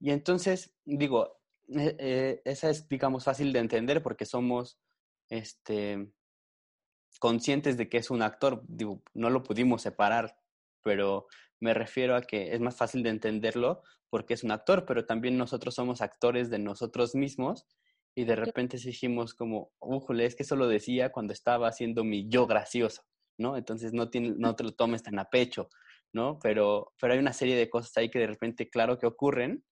[0.00, 1.38] Y entonces, digo,
[1.68, 4.80] eh, esa es, digamos, fácil de entender porque somos
[5.28, 6.10] este,
[7.20, 8.64] conscientes de que es un actor.
[8.66, 10.36] Digo, no lo pudimos separar,
[10.82, 11.28] pero
[11.60, 15.38] me refiero a que es más fácil de entenderlo porque es un actor, pero también
[15.38, 17.68] nosotros somos actores de nosotros mismos
[18.14, 22.28] y de repente dijimos como, ujole, es que eso lo decía cuando estaba haciendo mi
[22.28, 23.02] yo gracioso,
[23.38, 23.56] ¿no?
[23.56, 25.68] Entonces no, tiene, no te lo tomes tan a pecho,
[26.12, 26.38] ¿no?
[26.40, 29.64] Pero, pero hay una serie de cosas ahí que de repente, claro que ocurren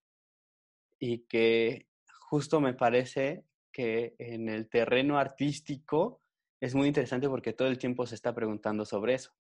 [0.99, 1.86] y que
[2.30, 6.20] justo me parece que en el terreno artístico
[6.61, 9.32] es muy interesante porque todo el tiempo se está preguntando sobre eso.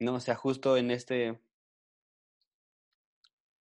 [0.00, 0.14] ¿No?
[0.14, 1.40] O sea, justo en este,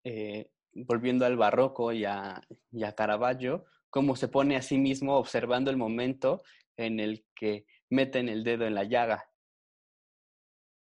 [0.04, 2.40] eh, volviendo al barroco y a,
[2.70, 6.42] y a Caravaggio, cómo se pone a sí mismo observando el momento
[6.76, 9.24] en el que meten el dedo en la llaga.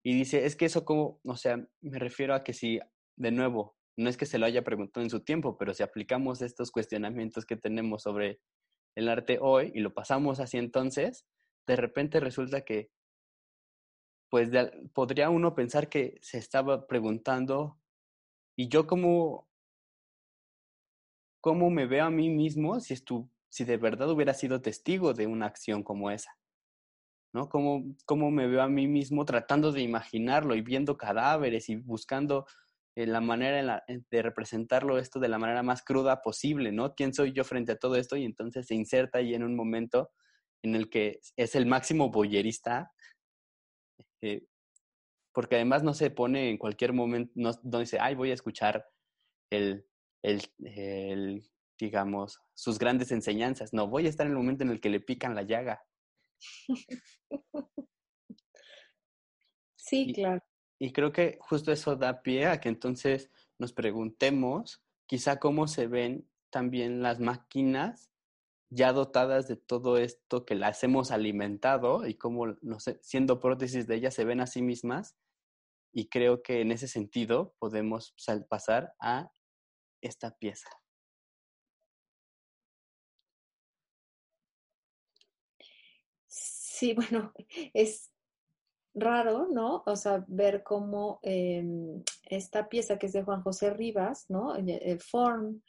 [0.03, 2.79] Y dice, es que eso como, o sea, me refiero a que si,
[3.15, 6.41] de nuevo, no es que se lo haya preguntado en su tiempo, pero si aplicamos
[6.41, 8.39] estos cuestionamientos que tenemos sobre
[8.95, 11.25] el arte hoy y lo pasamos así entonces,
[11.67, 12.91] de repente resulta que,
[14.29, 14.49] pues
[14.93, 17.79] podría uno pensar que se estaba preguntando,
[18.57, 19.49] ¿y yo cómo,
[21.45, 25.27] cómo me veo a mí mismo si, estu si de verdad hubiera sido testigo de
[25.27, 26.31] una acción como esa?
[27.35, 27.49] ¿no?
[27.49, 32.47] ¿Cómo, ¿Cómo me veo a mí mismo tratando de imaginarlo y viendo cadáveres y buscando
[32.95, 36.95] eh, la manera de representarlo esto de la manera más cruda posible, ¿no?
[36.95, 38.15] ¿Quién soy yo frente a todo esto?
[38.15, 40.09] Y entonces se inserta ahí en un momento
[40.63, 42.91] en el que es el máximo boyerista,
[44.23, 44.47] eh,
[45.31, 48.83] porque además no se pone en cualquier momento, no, dice, ay, voy a escuchar
[49.51, 49.85] el,
[50.25, 51.49] el, el,
[51.79, 53.73] digamos, sus grandes enseñanzas.
[53.73, 55.83] No, voy a estar en el momento en el que le pican la llaga.
[59.77, 60.41] Sí, claro.
[60.79, 65.85] Y creo que justo eso da pie a que entonces nos preguntemos quizá cómo se
[65.85, 68.11] ven también las máquinas
[68.71, 73.85] ya dotadas de todo esto que las hemos alimentado y cómo, no sé, siendo prótesis
[73.85, 75.15] de ellas se ven a sí mismas.
[75.93, 78.15] Y creo que en ese sentido podemos
[78.49, 79.31] pasar a
[80.07, 80.69] esta pieza.
[86.27, 87.33] Sí, bueno,
[87.73, 88.11] es
[88.93, 89.83] raro, ¿no?
[89.85, 94.55] O sea, ver cómo em, esta pieza que es de Juan José Rivas, ¿no?
[94.55, 95.61] Eh, Form,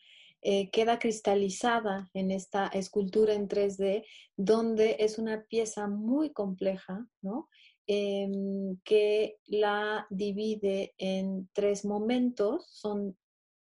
[0.43, 4.05] eh, queda cristalizada en esta escultura en 3D,
[4.37, 7.49] donde es una pieza muy compleja, ¿no?
[7.89, 13.17] Em, que la divide en tres momentos, son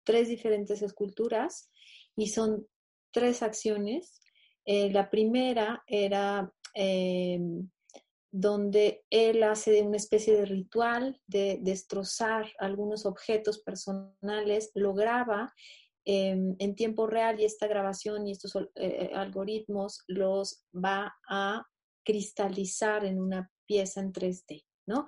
[0.07, 1.69] tres diferentes esculturas
[2.15, 2.65] y son
[3.11, 4.21] tres acciones.
[4.65, 7.69] Eh, la primera era em,
[8.31, 15.53] donde él hace una especie de ritual de destrozar algunos objetos personales, lo graba
[16.05, 21.65] em, en tiempo real y esta grabación y estos eh, eh, algoritmos los va a
[22.05, 25.07] cristalizar en una pieza en 3D, ¿no?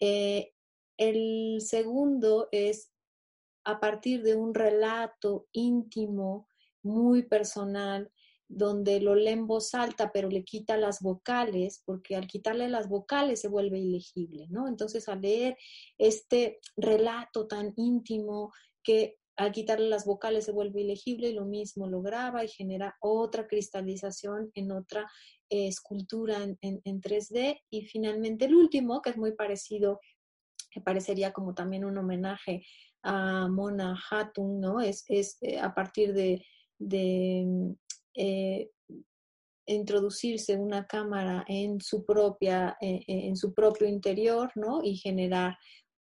[0.00, 0.52] Eh,
[0.96, 2.92] el segundo es
[3.64, 6.48] a partir de un relato íntimo,
[6.82, 8.10] muy personal,
[8.48, 12.88] donde lo lee en voz alta, pero le quita las vocales, porque al quitarle las
[12.88, 14.66] vocales se vuelve ilegible, ¿no?
[14.66, 15.56] Entonces, al leer
[15.98, 18.52] este relato tan íntimo
[18.82, 23.46] que al quitarle las vocales se vuelve ilegible, lo mismo lo graba y genera otra
[23.46, 25.10] cristalización en otra
[25.48, 27.60] eh, escultura en, 3D.
[27.70, 30.00] Y finalmente el último, que es muy parecido,
[30.70, 32.66] que parecería como también un homenaje
[33.02, 34.80] a Mona Hatun, ¿no?
[34.80, 36.44] Es, es eh, a partir de
[38.14, 38.70] eh,
[39.66, 44.82] introducirse una cámara en su propia, eh, en su propio interior, ¿no?
[44.82, 45.56] Y generar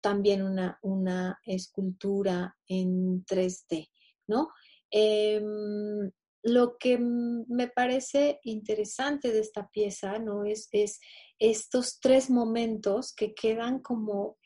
[0.01, 3.87] también una, una escultura en 3D,
[4.27, 4.49] ¿no?
[4.89, 6.11] Em,
[6.43, 10.43] lo que me parece interesante de esta pieza, ¿no?
[10.43, 10.99] Es, es
[11.37, 14.37] estos tres momentos que quedan como,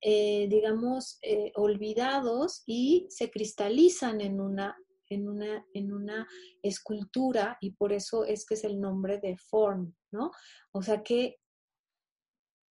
[0.00, 1.18] digamos,
[1.56, 4.76] olvidados y se cristalizan en una
[5.10, 6.26] en una, en una
[6.62, 10.30] escultura y por eso es que es el nombre de form, ¿no?
[10.72, 11.36] O sea que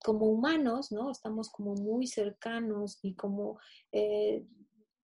[0.03, 1.09] como humanos, ¿no?
[1.09, 3.59] Estamos como muy cercanos y como
[3.91, 4.45] eh,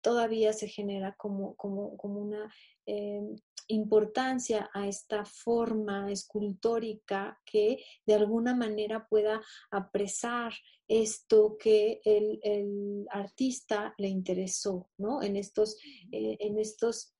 [0.02, 2.52] todavía se genera como, como, como una
[2.86, 3.22] eh,
[3.68, 9.40] importancia a esta forma escultórica que de alguna manera pueda
[9.70, 10.52] apresar
[10.90, 15.22] esto que el, artista le interesó, ¿no?
[15.22, 15.76] En estos,
[16.10, 17.14] eh, en estos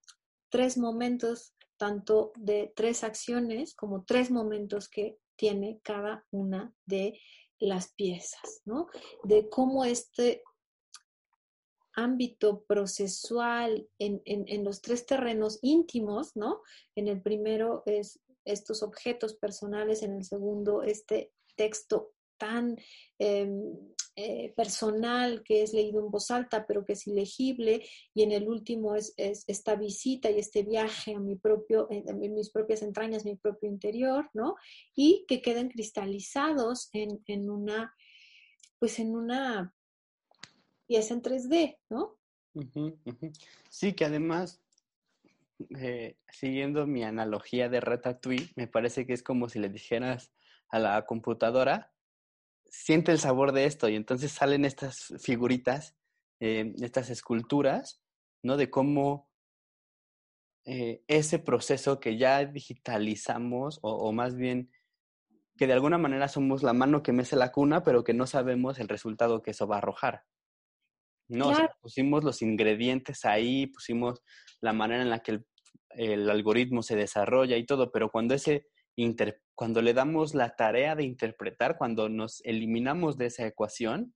[0.51, 7.21] tres momentos, tanto de tres acciones como tres momentos que tiene cada una de
[7.61, 8.89] las piezas, ¿no?
[9.23, 10.43] De cómo este
[11.95, 16.61] ámbito procesual en, en, los tres terrenos íntimos, ¿no?
[16.97, 22.77] En el primero es estos objetos personales, en el segundo este texto tan
[23.19, 23.53] em,
[24.17, 28.49] eh, personal que es leído en voz alta, pero que es ilegible, y en el
[28.49, 33.37] último es, esta visita y este viaje a mi propio, en, mis propias entrañas, mi
[33.37, 34.57] propio interior, ¿no?
[34.97, 37.95] Y que queden cristalizados en, en una,
[38.79, 39.75] pues en una
[40.87, 42.17] pieza en 3D, ¿no?
[43.69, 44.61] Sí, que además
[45.79, 50.33] eh, siguiendo mi analogía de Ratatouille, me parece que es como si le dijeras
[50.69, 51.90] a la computadora,
[52.71, 55.97] siente el sabor de esto y entonces salen estas figuritas,
[56.41, 58.03] eh, estas esculturas,
[58.43, 58.57] ¿no?
[58.57, 59.29] De cómo
[60.65, 64.71] eh, ese proceso que ya digitalizamos o, más bien
[65.57, 68.79] que de alguna manera somos la mano que mece la cuna, pero que no sabemos
[68.79, 70.25] el resultado que eso va a arrojar.
[71.29, 74.23] No, pusimos los ingredientes ahí, pusimos
[74.61, 75.43] la manera en la que
[75.91, 78.67] el, algoritmo se desarrolla y todo, pero cuando ese
[79.55, 84.15] cuando le damos la tarea de interpretar, cuando nos eliminamos de esa ecuación,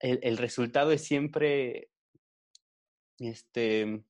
[0.00, 1.90] el, resultado es siempre
[3.18, 4.04] este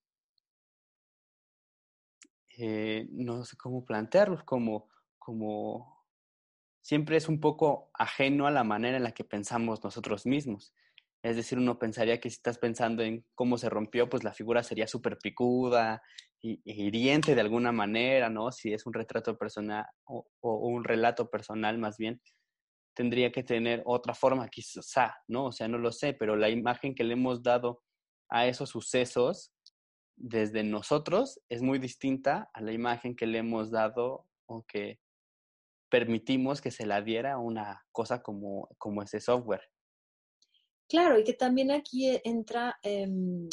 [2.58, 6.04] eh, no sé cómo plantearlo, como, como
[6.82, 10.74] siempre es un poco ajeno a la manera en la que pensamos nosotros mismos.
[11.22, 14.62] Es decir, uno pensaría que si estás pensando en cómo se rompió, pues la figura
[14.62, 16.02] sería súper picuda
[16.40, 18.52] hiriente de alguna manera, ¿no?
[18.52, 22.20] Si es un retrato personal o, un relato personal más bien,
[22.94, 25.46] tendría que tener otra forma quizá, ¿no?
[25.46, 27.82] O sea, no lo sé, pero la imagen que le hemos dado
[28.28, 29.52] a esos sucesos
[30.16, 35.00] desde nosotros es muy distinta a la imagen que le hemos dado o que
[35.88, 39.62] permitimos que se la diera una cosa como, como ese software.
[40.88, 43.48] Claro, y que también aquí e, entra em,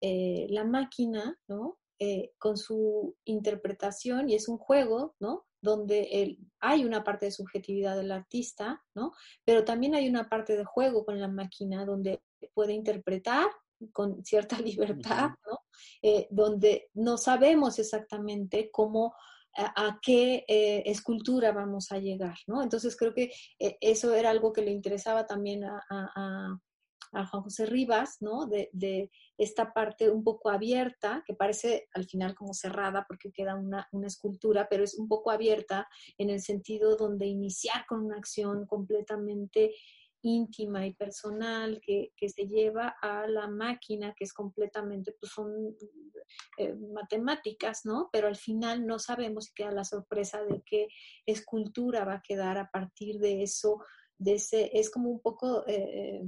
[0.00, 1.78] eh, la máquina, ¿no?
[1.98, 5.46] Eh, con su interpretación y es un juego, ¿no?
[5.62, 9.12] Donde hay una parte de subjetividad del artista, ¿no?
[9.46, 12.20] Pero también hay una parte de juego con la máquina donde
[12.52, 13.46] puede interpretar
[13.92, 15.60] con cierta libertad, ¿no?
[16.02, 19.14] Eh, donde no sabemos exactamente cómo
[19.56, 20.44] a, qué
[20.84, 22.62] escultura vamos a llegar, ¿no?
[22.62, 26.60] Entonces creo que eso era algo que le interesaba también a, a
[27.10, 28.46] Juan José Rivas, ¿no?
[28.46, 33.86] De, esta parte un poco abierta, que parece al final como cerrada porque queda una,
[33.92, 38.66] una, escultura, pero es un poco abierta en el sentido donde iniciar con una acción
[38.66, 39.74] completamente
[40.26, 45.76] íntima y personal que, que se lleva a la máquina, que es completamente, pues son
[46.58, 48.08] eh, matemáticas, ¿no?
[48.12, 50.88] Pero al final no sabemos y queda la sorpresa de qué
[51.26, 53.78] escultura va a quedar a partir de eso,
[54.18, 55.64] de ese, es como un poco...
[55.66, 56.22] Eh,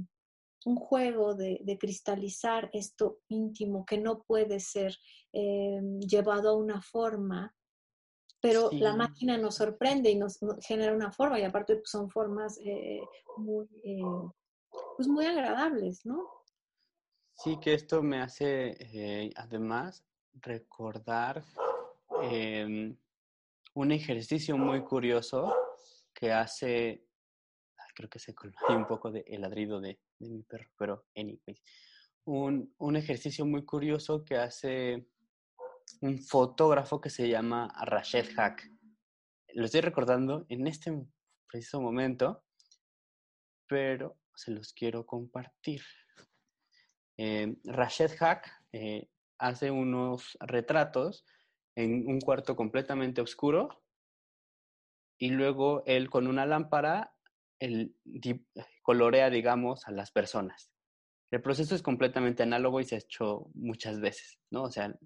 [0.65, 4.97] un juego de, cristalizar esto íntimo que no puede ser
[5.33, 7.55] eh, llevado a una forma,
[8.41, 12.59] pero la máquina nos sorprende y nos, genera una forma y aparte pues, son formas
[12.63, 13.01] eh,
[13.37, 14.01] muy, eh,
[14.95, 16.27] pues muy agradables, ¿no?
[17.33, 20.03] Sí, que esto me hace además
[20.33, 21.43] recordar
[22.21, 22.97] em,
[23.75, 25.53] un ejercicio muy curioso
[26.13, 27.05] que hace
[27.95, 31.61] creo que se coló un poco de el ladrido de, de mi perro, pero anyways.
[32.25, 35.07] Un, un, ejercicio muy curioso que hace
[36.01, 38.69] un fotógrafo que se llama Rashid Hack.
[39.53, 40.93] Lo estoy recordando en este
[41.47, 42.43] preciso momento,
[43.67, 45.81] pero se los quiero compartir.
[47.17, 49.09] Eh, Rashid Hack eh,
[49.39, 51.25] hace unos retratos
[51.75, 53.83] en un cuarto completamente oscuro
[55.17, 57.13] y luego él con una lámpara
[58.89, 60.71] colorea, digamos, a las personas.
[61.29, 64.63] El proceso es completamente análogo y se ha hecho muchas veces, ¿no?
[64.63, 64.97] O sea,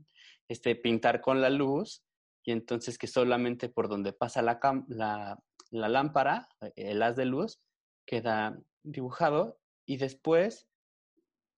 [0.48, 2.02] este pintar con la luz
[2.46, 4.58] y entonces que solamente por donde pasa la,
[4.88, 5.38] la,
[5.70, 7.60] la lámpara, el haz de luz,
[8.06, 10.70] queda dibujado y después,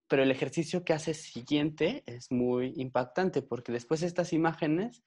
[0.08, 5.04] pero el ejercicio que hace siguiente es muy impactante porque después estas imágenes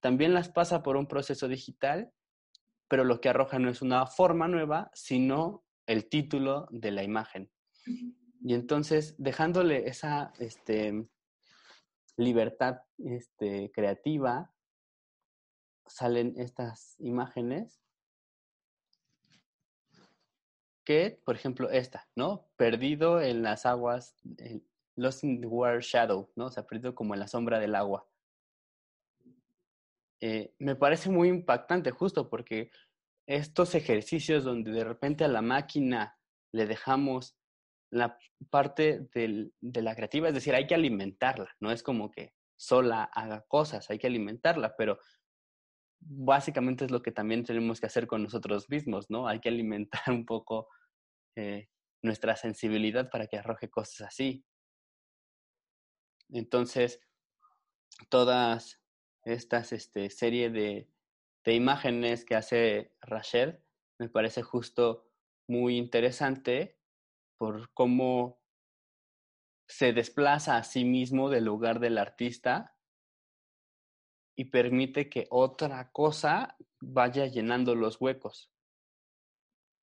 [0.00, 2.14] también las pasa por un proceso digital
[2.92, 7.50] pero lo que arroja no es una forma nueva, sino el título de la imagen.
[8.40, 11.06] Y entonces, dejándole esa este,
[12.16, 14.52] libertad este, creativa,
[15.86, 17.82] salen estas imágenes
[20.84, 22.48] que, por ejemplo, esta, ¿no?
[22.56, 24.16] Perdido en las aguas,
[24.96, 26.46] Lost in the Water Shadow, ¿no?
[26.46, 28.08] O sea, perdido como en la sombra del agua.
[30.20, 32.70] Eh, me parece muy impactante justo porque
[33.26, 36.18] estos ejercicios donde de repente a la máquina
[36.52, 37.36] le dejamos
[37.90, 38.18] la
[38.50, 43.44] parte de la creativa, es decir, hay que alimentarla, no es como que sola haga
[43.48, 44.98] cosas, hay que alimentarla, pero
[46.00, 49.28] básicamente es lo que también tenemos que hacer con nosotros mismos, ¿no?
[49.28, 50.68] Hay que alimentar un poco
[51.36, 51.68] eh,
[52.02, 54.44] nuestra sensibilidad para que arroje cosas así.
[56.30, 57.00] Entonces,
[58.08, 58.80] todas
[59.24, 60.88] estas este, serie de,
[61.44, 63.62] de, imágenes que hace Rachel
[63.98, 65.08] me parece justo
[65.48, 66.78] muy interesante
[67.38, 68.40] por cómo
[69.68, 72.76] se desplaza a sí mismo del lugar del artista
[74.36, 78.52] y permite que otra cosa vaya llenando los huecos.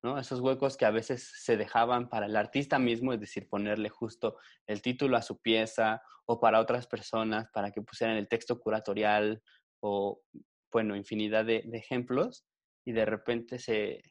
[0.02, 0.18] ¿no?
[0.18, 4.38] Esos huecos que a veces se dejaban para el artista mismo, es decir, ponerle justo
[4.66, 9.42] el título a su pieza o para otras personas, para que pusieran el texto curatorial
[9.80, 10.22] o,
[10.72, 12.44] bueno, infinidad de, ejemplos,
[12.84, 14.02] y de repente se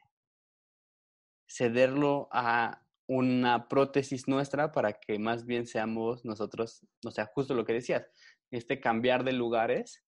[1.48, 7.66] cederlo a una prótesis nuestra para que más bien seamos nosotros, o sea, justo lo
[7.66, 8.06] que decías,
[8.52, 10.06] este cambiar de lugares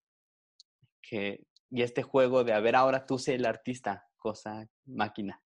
[1.01, 5.41] que, y este juego de, a ver, ahora tú sé el artista, cosa, máquina.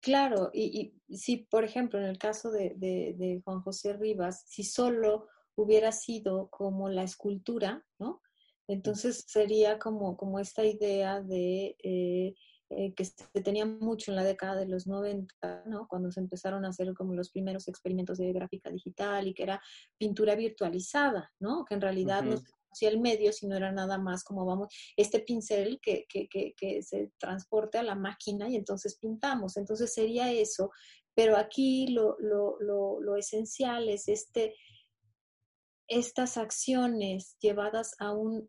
[0.00, 5.92] Claro, y, si, por ejemplo, en el caso de, Juan José Rivas, si solo hubiera
[5.92, 8.20] sido como la escultura, ¿no?
[8.68, 12.34] Entonces sería como, como esta idea de eh,
[12.74, 15.86] eh, que se tenía mucho en la década de los 90, ¿no?
[15.88, 19.60] Cuando se empezaron a hacer como los primeros experimentos de gráfica digital y que era
[19.98, 21.64] pintura virtualizada, ¿no?
[21.64, 22.36] Que en realidad no
[22.72, 26.82] se el medio, sino era nada más como vamos, este pincel que, que, que, que
[26.82, 29.58] se transporte a la máquina y entonces pintamos.
[29.58, 30.70] Entonces sería eso,
[31.14, 34.54] pero aquí lo, lo, lo, lo esencial es este
[35.88, 38.48] estas acciones llevadas a un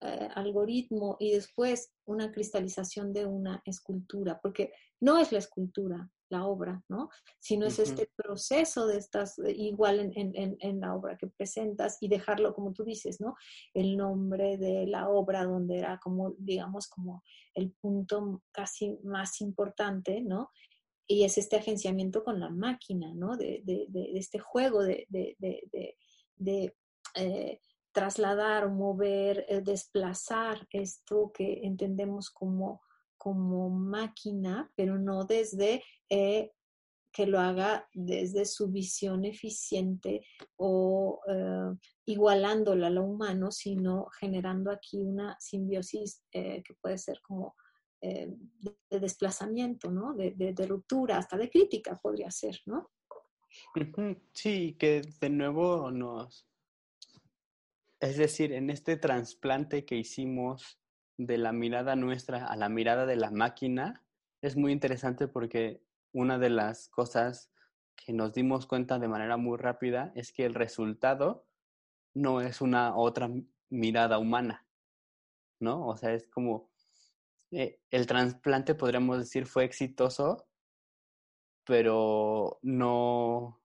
[0.00, 6.46] eh, algoritmo y después una cristalización de una escultura, porque no es la escultura la
[6.46, 7.10] obra, ¿no?
[7.38, 12.72] Sino es este proceso de estas, igual en, la obra que presentas y dejarlo como
[12.72, 13.36] tú dices, ¿no?
[13.72, 17.22] El nombre de la obra donde era como, digamos, como
[17.54, 20.50] el punto casi más importante, ¿no?
[21.06, 23.36] Y es este agenciamiento con la máquina, ¿no?
[23.36, 23.62] De,
[24.14, 25.06] este juego de,
[26.36, 26.74] de
[27.14, 27.60] eh,
[27.92, 32.82] trasladar, mover, eh, desplazar esto que entendemos como,
[33.16, 36.50] como máquina, pero no desde eh,
[37.12, 41.20] que lo haga desde su visión eficiente o
[42.04, 47.54] igualándola a lo humano, sino generando aquí una simbiosis que puede ser como
[48.00, 48.36] de,
[48.98, 50.14] desplazamiento, ¿no?
[50.14, 52.90] De, de, ruptura, hasta de crítica podría ser, ¿no?
[54.32, 56.46] Sí, que de nuevo nos,
[58.00, 60.80] es decir, en este trasplante que hicimos
[61.16, 64.02] de la mirada nuestra a la mirada de la máquina,
[64.42, 65.82] es muy interesante porque
[66.12, 67.50] una de las cosas
[67.96, 71.46] que nos dimos cuenta de manera muy rápida es que el resultado
[72.14, 73.30] no es una otra
[73.70, 74.66] mirada humana,
[75.60, 75.86] ¿no?
[75.86, 76.70] O sea, es como
[77.50, 80.46] eh, el trasplante, podríamos decir, fue exitoso,
[81.64, 83.60] pero no,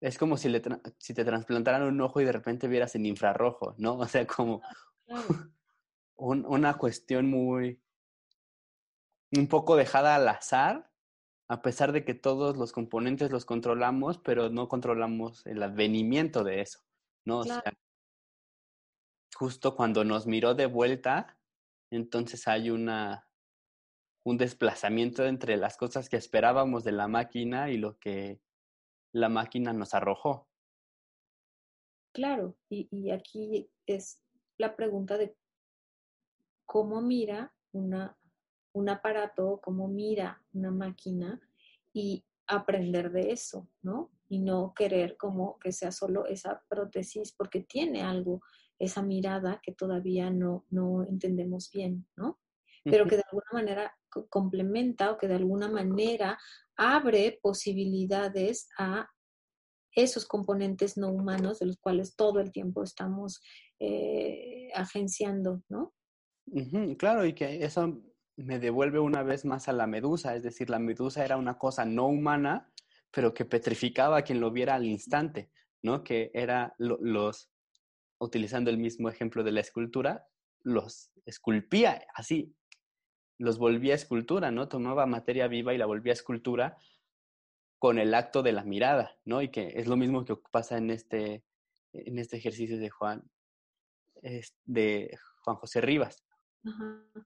[0.00, 0.62] es como si, le
[0.98, 3.98] si te trasplantaran un ojo y de repente vieras en infrarrojo, ¿no?
[3.98, 4.62] O sea, como
[6.16, 7.82] una cuestión muy,
[9.32, 10.90] un poco dejada al azar,
[11.48, 16.60] a pesar de que todos los componentes los controlamos, pero no controlamos el advenimiento de
[16.60, 16.80] eso,
[17.24, 17.38] ¿no?
[17.38, 17.62] O sea,
[19.34, 21.38] justo cuando nos miró de vuelta,
[21.90, 23.27] entonces hay una
[24.28, 28.42] un desplazamiento entre las cosas que esperábamos de la máquina y lo que
[29.10, 30.46] la máquina nos arrojó.
[32.12, 34.20] Claro, y, aquí es
[34.58, 35.34] la pregunta de
[36.66, 41.40] cómo mira un aparato, cómo mira una máquina
[41.94, 44.10] y aprender de eso, ¿no?
[44.28, 48.42] Y no querer como que sea solo esa prótesis porque tiene algo,
[48.78, 52.38] esa mirada que todavía no, no entendemos bien, ¿no?
[52.84, 53.94] Pero que de alguna manera
[54.28, 56.38] complementa o que de alguna manera
[56.76, 59.08] abre posibilidades a
[59.92, 63.40] esos componentes no humanos de los cuales todo el tiempo estamos
[63.80, 65.92] eh, agenciando, ¿no?
[66.96, 68.00] claro, y que eso
[68.36, 71.84] me devuelve una vez más a la medusa, es decir, la medusa era una cosa
[71.84, 72.72] no humana,
[73.10, 75.50] pero que petrificaba a quien lo viera al instante,
[75.82, 76.04] ¿no?
[76.04, 77.50] Que era los,
[78.18, 80.26] utilizando el mismo ejemplo de la escultura,
[80.62, 82.54] los esculpía así,
[83.38, 84.68] los volvía escultura, ¿no?
[84.68, 86.76] Tomaba materia viva y la volvía escultura
[87.78, 89.40] con el acto de la mirada, ¿no?
[89.40, 91.44] Y que es lo mismo que pasa en este,
[91.92, 93.22] en este ejercicio de Juan,
[94.64, 96.24] de Juan José Rivas,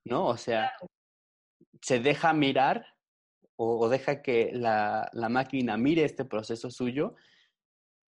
[0.05, 0.27] ¿no?
[0.27, 0.73] O sea,
[1.81, 2.87] se deja mirar
[3.57, 7.15] o, deja que la, la, máquina mire este proceso suyo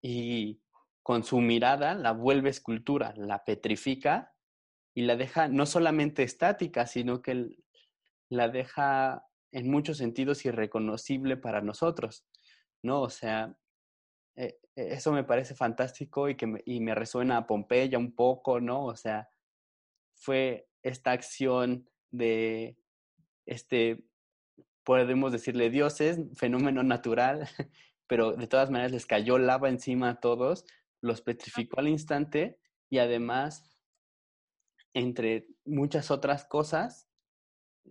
[0.02, 0.60] y
[1.02, 4.34] con su mirada la vuelve escultura, la petrifica
[4.94, 7.56] y la deja no solamente estática, sino que
[8.30, 12.26] la deja en muchos sentidos irreconocible para nosotros,
[12.82, 13.02] ¿no?
[13.02, 13.56] O sea,
[14.36, 18.14] eh, e, eso me parece fantástico y que me, y me resuena a Pompeya un
[18.14, 18.84] poco, ¿no?
[18.84, 19.28] O sea,
[20.14, 22.76] fue esta acción de
[23.46, 24.04] este,
[24.84, 27.48] podemos decirle dioses, fenómeno natural,
[28.06, 30.64] pero de todas maneras les cayó lava encima a todos,
[31.00, 32.58] los petrificó al instante
[32.90, 33.70] y además
[34.94, 37.08] entre muchas otras cosas,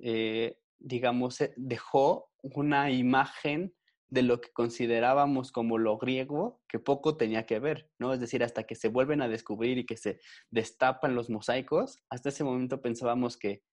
[0.01, 3.73] eh, digamos, eh, dejó una imagen
[4.09, 8.13] de lo que considerábamos como lo griego, que poco tenía que ver, ¿no?
[8.13, 10.19] Es decir, hasta que se vuelven a descubrir y que se
[10.51, 13.63] destapan los mosaicos, hasta ese momento pensábamos que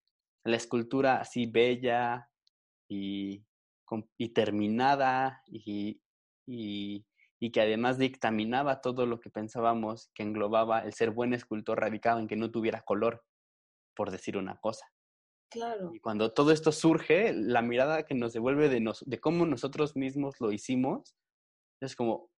[0.45, 2.31] la escultura así bella
[2.89, 3.45] y,
[4.17, 6.01] y terminada y,
[6.47, 7.05] y,
[7.39, 12.19] y, que además dictaminaba todo lo que pensábamos que englobaba el ser buen escultor radicado
[12.19, 13.23] en que no tuviera color,
[13.95, 14.87] por decir una cosa.
[15.51, 15.91] Claro.
[15.93, 19.97] Y cuando todo esto surge, la mirada que nos devuelve de, nos, de cómo nosotros
[19.97, 21.17] mismos lo hicimos,
[21.81, 22.31] es como,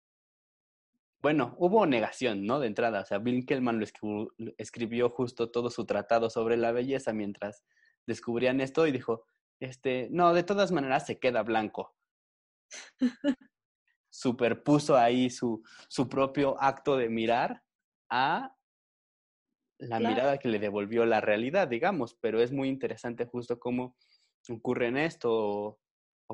[1.20, 2.58] bueno, hubo negación, ¿no?
[2.58, 7.12] De entrada, o sea, Kelman lo escribió, escribió justo todo su tratado sobre la belleza
[7.12, 7.64] mientras
[8.06, 9.24] descubrían esto y dijo,
[9.60, 11.94] este, no, de todas maneras se queda blanco.
[14.10, 17.62] Superpuso ahí su, su propio acto de mirar
[18.10, 18.56] a
[19.88, 23.96] la mirada que le devolvió la realidad, digamos, pero es muy interesante justo cómo
[24.48, 25.78] ocurre en esto o,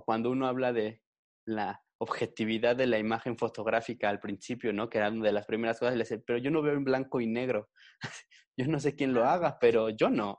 [0.05, 1.03] cuando uno habla de
[1.45, 4.89] la objetividad de la imagen fotográfica al principio, ¿no?
[4.89, 7.21] Que era una de las primeras cosas, le dice, pero yo no veo en blanco
[7.21, 7.69] y negro.
[8.57, 10.39] yo no sé quién lo haga, pero yo no.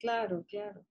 [0.00, 0.86] claro, claro.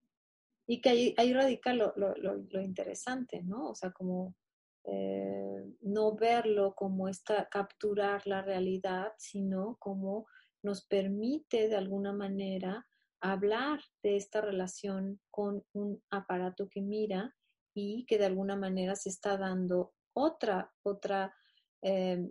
[0.68, 3.70] Y que ahí, ahí radica lo, lo, lo, interesante, ¿no?
[3.70, 4.36] O sea, como
[4.84, 10.28] eh, no verlo como esta, capturar la realidad, sino como
[10.68, 12.86] nos permite de alguna manera
[13.22, 17.34] hablar de esta relación con un aparato que mira
[17.74, 21.34] y que de alguna manera se está dando otra, otra,
[21.82, 22.22] eh,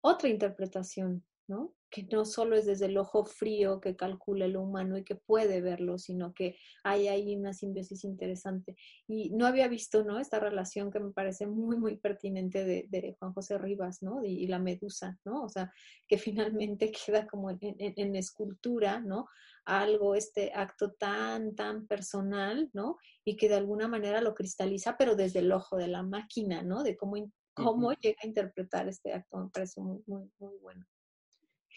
[0.00, 1.76] otra interpretación ¿no?
[1.90, 5.60] Que no solo es desde el ojo frío que calcula lo humano y que puede
[5.60, 8.76] verlo, sino que hay ahí una simbiosis interesante.
[9.06, 10.18] Y no había visto, ¿no?
[10.18, 14.22] Esta relación que me parece muy, muy pertinente de, Juan José Rivas, ¿no?
[14.24, 15.42] Y, la medusa, ¿no?
[15.44, 15.72] O sea,
[16.06, 19.26] que finalmente queda como en, en, escultura, ¿no?
[19.64, 22.96] Algo, este acto tan, tan personal, ¿no?
[23.24, 26.82] Y que de alguna manera lo cristaliza, pero desde el ojo de la máquina, ¿no?
[26.82, 27.16] De cómo,
[27.54, 30.86] cómo llega a interpretar este acto, me parece muy, muy, muy bueno.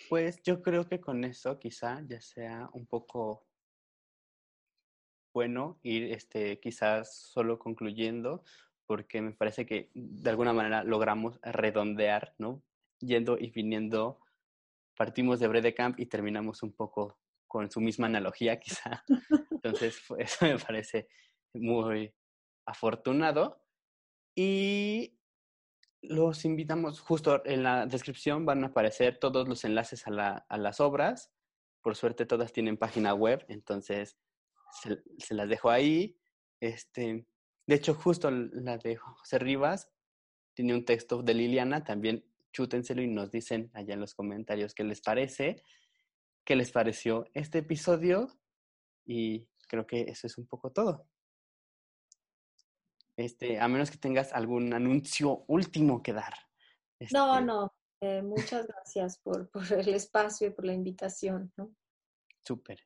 [0.09, 3.45] Pues yo creo que con eso quizá ya sea un poco
[5.33, 8.43] bueno ir este, quizás solo concluyendo,
[8.85, 12.61] porque me parece que de alguna manera logramos redondear, ¿no?
[12.99, 14.19] Yendo y viniendo,
[14.97, 17.17] partimos de Bredecamp y terminamos un poco
[17.47, 19.03] con su misma analogía quizá.
[19.51, 21.07] Entonces, eso me parece
[21.53, 22.13] muy
[22.65, 23.61] afortunado.
[24.35, 25.20] Y
[26.01, 30.57] los invitamos, justo en la descripción van a aparecer todos los enlaces a, la, a
[30.57, 31.31] las obras.
[31.81, 34.17] Por suerte todas tienen página web, entonces
[35.17, 36.17] se, las dejo ahí.
[36.59, 37.25] Este,
[37.67, 39.91] de hecho, justo la de José Rivas
[40.53, 44.83] tiene un texto de Liliana, también chútenselo y nos dicen allá en los comentarios qué
[44.83, 45.63] les parece,
[46.43, 48.27] qué les pareció este episodio
[49.05, 51.07] y creo que eso es un poco todo.
[53.21, 56.33] Este, a menos que tengas algún anuncio último que dar.
[57.11, 57.73] No, este no.
[58.01, 61.51] Eh, muchas gracias por, por, el espacio y por la invitación.
[61.55, 61.71] ¿no?
[62.43, 62.79] Súper.